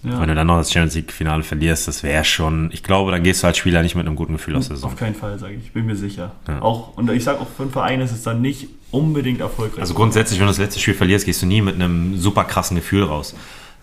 [0.02, 0.20] ja.
[0.20, 3.42] wenn du dann noch das Champions League-Finale verlierst, das wäre schon, ich glaube, dann gehst
[3.42, 4.92] du als Spieler nicht mit einem guten Gefühl aus der Saison.
[4.92, 5.66] Auf keinen Fall, sage ich.
[5.66, 6.32] Ich bin mir sicher.
[6.48, 6.62] Ja.
[6.62, 9.80] Auch, und ich sage auch für einen Verein ist es dann nicht unbedingt erfolgreich.
[9.80, 12.76] Also grundsätzlich, wenn du das letzte Spiel verlierst, gehst du nie mit einem super krassen
[12.76, 13.34] Gefühl raus.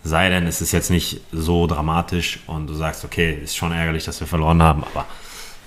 [0.04, 4.04] Sei denn, es ist jetzt nicht so dramatisch und du sagst, okay, ist schon ärgerlich,
[4.04, 5.06] dass wir verloren haben, aber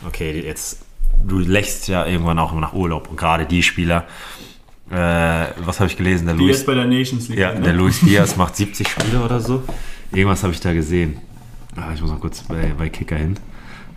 [0.07, 0.79] okay, jetzt,
[1.25, 4.05] du lächst ja irgendwann auch nach Urlaub und gerade die Spieler,
[4.89, 4.95] äh,
[5.65, 6.25] was habe ich gelesen?
[6.25, 7.39] Der die Luis, jetzt bei der Nations League.
[7.39, 7.61] Ja, ne?
[7.61, 9.63] der Luis Diaz macht 70 Spiele oder so.
[10.11, 11.17] Irgendwas habe ich da gesehen.
[11.75, 13.37] Ah, ich muss noch kurz bei, bei Kicker hin.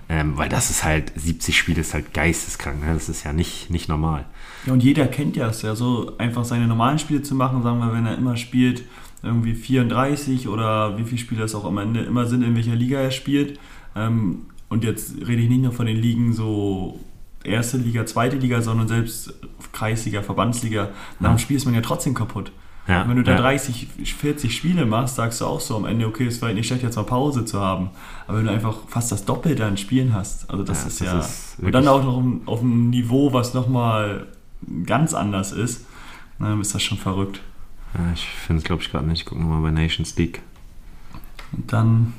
[0.09, 2.85] Ähm, weil das ist halt, 70 Spiele ist halt geisteskrank.
[2.85, 2.95] Ne?
[2.95, 4.27] Das ist ja nicht, nicht normal.
[4.67, 7.81] Ja, und jeder kennt ja es ja, so einfach seine normalen Spiele zu machen, sagen
[7.81, 8.85] wir, wenn er immer spielt,
[9.23, 13.01] irgendwie 34 oder wie viele Spiele es auch am Ende immer sind, in welcher Liga
[13.01, 13.59] er spielt.
[13.97, 17.01] Ähm, und jetzt rede ich nicht nur von den Ligen so
[17.44, 19.35] erste Liga, zweite Liga, sondern selbst
[19.72, 20.90] Kreisliga, Verbandsliga.
[21.20, 22.52] Nach dem Spiel ist man ja trotzdem kaputt.
[22.87, 23.38] Ja, wenn du da ja.
[23.38, 26.83] 30, 40 Spiele machst, sagst du auch so am Ende, okay, es war nicht schlecht,
[26.83, 27.90] jetzt mal Pause zu haben.
[28.26, 31.07] Aber wenn du einfach fast das Doppelte an Spielen hast, also das ja, ist das
[31.07, 31.18] ja.
[31.18, 34.26] Ist und dann auch noch auf einem Niveau, was nochmal
[34.85, 35.87] ganz anders ist,
[36.38, 37.40] dann ist das schon verrückt.
[37.94, 39.20] Ja, ich finde es, glaube ich, gerade nicht.
[39.20, 40.42] Ich gucke mal bei Nations League.
[41.52, 42.12] Und dann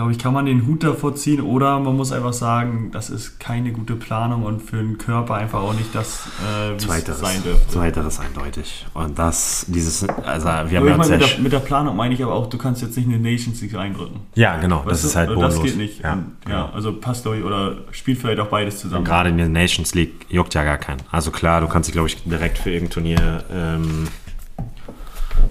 [0.00, 3.38] glaube ich, kann man den Hut davor ziehen oder man muss einfach sagen, das ist
[3.38, 7.68] keine gute Planung und für den Körper einfach auch nicht das, äh, Zweiteres, sein dürfte.
[7.68, 8.86] Zweiteres eindeutig.
[8.94, 12.32] Und das, dieses, also wir haben ja mit, der, mit der Planung meine ich aber
[12.32, 14.20] auch, du kannst jetzt nicht eine Nations League reindrücken.
[14.36, 15.56] Ja, genau, das ist halt bodenlos.
[15.56, 16.00] Das geht nicht.
[16.00, 16.70] Ja, und, ja genau.
[16.74, 19.00] also passt euch oder spielt vielleicht auch beides zusammen.
[19.00, 21.02] Und gerade in der Nations League juckt ja gar keinen.
[21.10, 24.08] Also klar, du kannst dich, glaube ich, direkt für irgendein Turnier, ähm,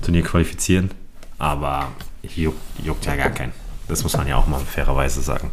[0.01, 0.89] Turnier qualifizieren,
[1.38, 1.89] aber
[2.35, 3.53] juckt, juckt ja gar keinen.
[3.89, 5.49] Das muss man ja auch mal fairerweise sagen.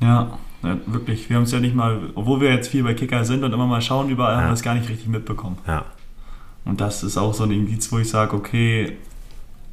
[0.00, 1.30] Ja, ja wirklich.
[1.30, 3.66] Wir haben es ja nicht mal, obwohl wir jetzt viel bei Kicker sind und immer
[3.66, 4.40] mal schauen, überall ja.
[4.40, 5.58] haben wir es gar nicht richtig mitbekommen.
[5.66, 5.84] Ja.
[6.64, 8.98] Und das ist auch so ein Indiz, wo ich sage, okay,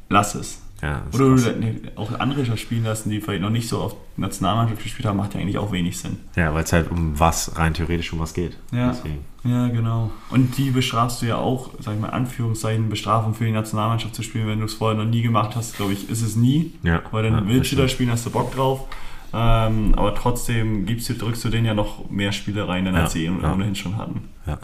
[0.08, 0.62] lass es.
[0.82, 1.36] Ja, Oder
[1.96, 5.40] auch andere spielen lassen, die vielleicht noch nicht so auf Nationalmannschaft gespielt haben, macht ja
[5.40, 6.16] eigentlich auch wenig Sinn.
[6.36, 8.56] Ja, weil es halt um was, rein theoretisch um was geht.
[8.72, 8.96] Ja,
[9.44, 10.10] ja, genau.
[10.30, 14.22] Und die bestrafst du ja auch, sag ich mal, Anführungszeichen, Bestrafung für die Nationalmannschaft zu
[14.22, 16.72] spielen, wenn du es vorher noch nie gemacht hast, glaube ich, ist es nie.
[16.82, 17.02] Ja.
[17.10, 18.86] Weil dann ja, willst du da spielen, hast du Bock drauf.
[19.32, 23.26] Ähm, aber trotzdem gibst du, drückst du denen ja noch mehr Spiele rein, als sie
[23.26, 23.52] ja.
[23.52, 24.28] ohnehin schon hatten.
[24.46, 24.58] Ja.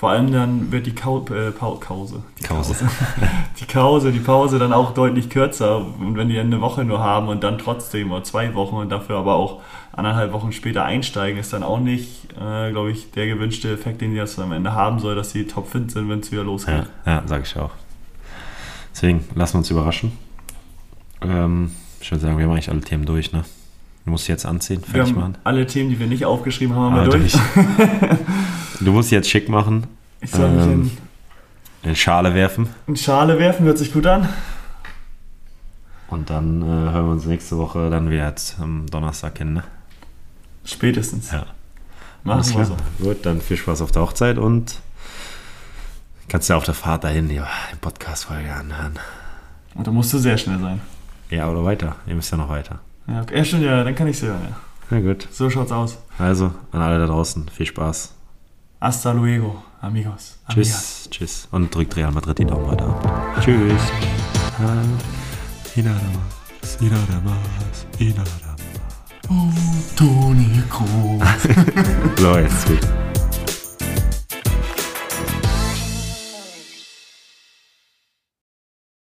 [0.00, 2.22] Vor allem dann wird die Kau äh, Pause.
[2.38, 2.74] Die Kause.
[3.60, 5.76] die Kause, die Pause dann auch deutlich kürzer.
[5.76, 9.18] Und wenn die eine Woche nur haben und dann trotzdem oder zwei Wochen und dafür
[9.18, 9.60] aber auch
[9.92, 14.12] anderthalb Wochen später einsteigen, ist dann auch nicht, äh, glaube ich, der gewünschte Effekt, den
[14.12, 16.86] die das am Ende haben soll, dass sie topfit sind, wenn es wieder losgeht.
[17.04, 17.72] Ja, ja sage ich auch.
[18.94, 20.12] Deswegen lassen wir uns überraschen.
[21.20, 23.44] Ähm, ich würde sagen, wir haben eigentlich alle Themen durch, ne?
[24.06, 25.36] Du musst jetzt anziehen, fertig machen.
[25.44, 27.34] Alle Themen, die wir nicht aufgeschrieben haben, haben wir durch.
[28.80, 29.86] Du musst jetzt schick machen.
[30.20, 30.90] Ich soll mich ähm,
[31.82, 32.68] in, in Schale werfen.
[32.86, 34.28] In Schale werfen, hört sich gut an.
[36.08, 39.64] Und dann äh, hören wir uns nächste Woche dann wieder am Donnerstag hin, ne?
[40.64, 41.30] Spätestens.
[41.30, 41.46] Ja.
[42.24, 42.76] Machen wir so.
[42.98, 44.80] Gut, dann viel Spaß auf der Hochzeit und
[46.28, 47.40] kannst ja auf der Fahrt dahin die
[47.80, 48.98] Podcast-Folge anhören.
[49.74, 50.80] Und da musst du sehr schnell sein.
[51.30, 51.96] Ja, oder weiter.
[52.06, 52.80] Ihr müsst ja noch weiter.
[53.06, 53.36] Ja, okay.
[53.36, 54.56] ja stimmt, ja, dann kann ich es hören, ja.
[54.90, 55.28] Na gut.
[55.30, 55.98] So schaut's aus.
[56.18, 58.14] Also, an alle da draußen, viel Spaß.
[58.80, 60.38] Hasta luego, amigos.
[60.48, 61.08] Tschüss, amigas.
[61.10, 61.48] tschüss.
[61.50, 63.42] Und drückt Real Madrid die Daumen weiter ab.
[63.42, 63.82] Tschüss.
[69.28, 69.50] Oh,
[69.96, 71.22] Toni Kroos.
[72.38, 73.09] jetzt gut.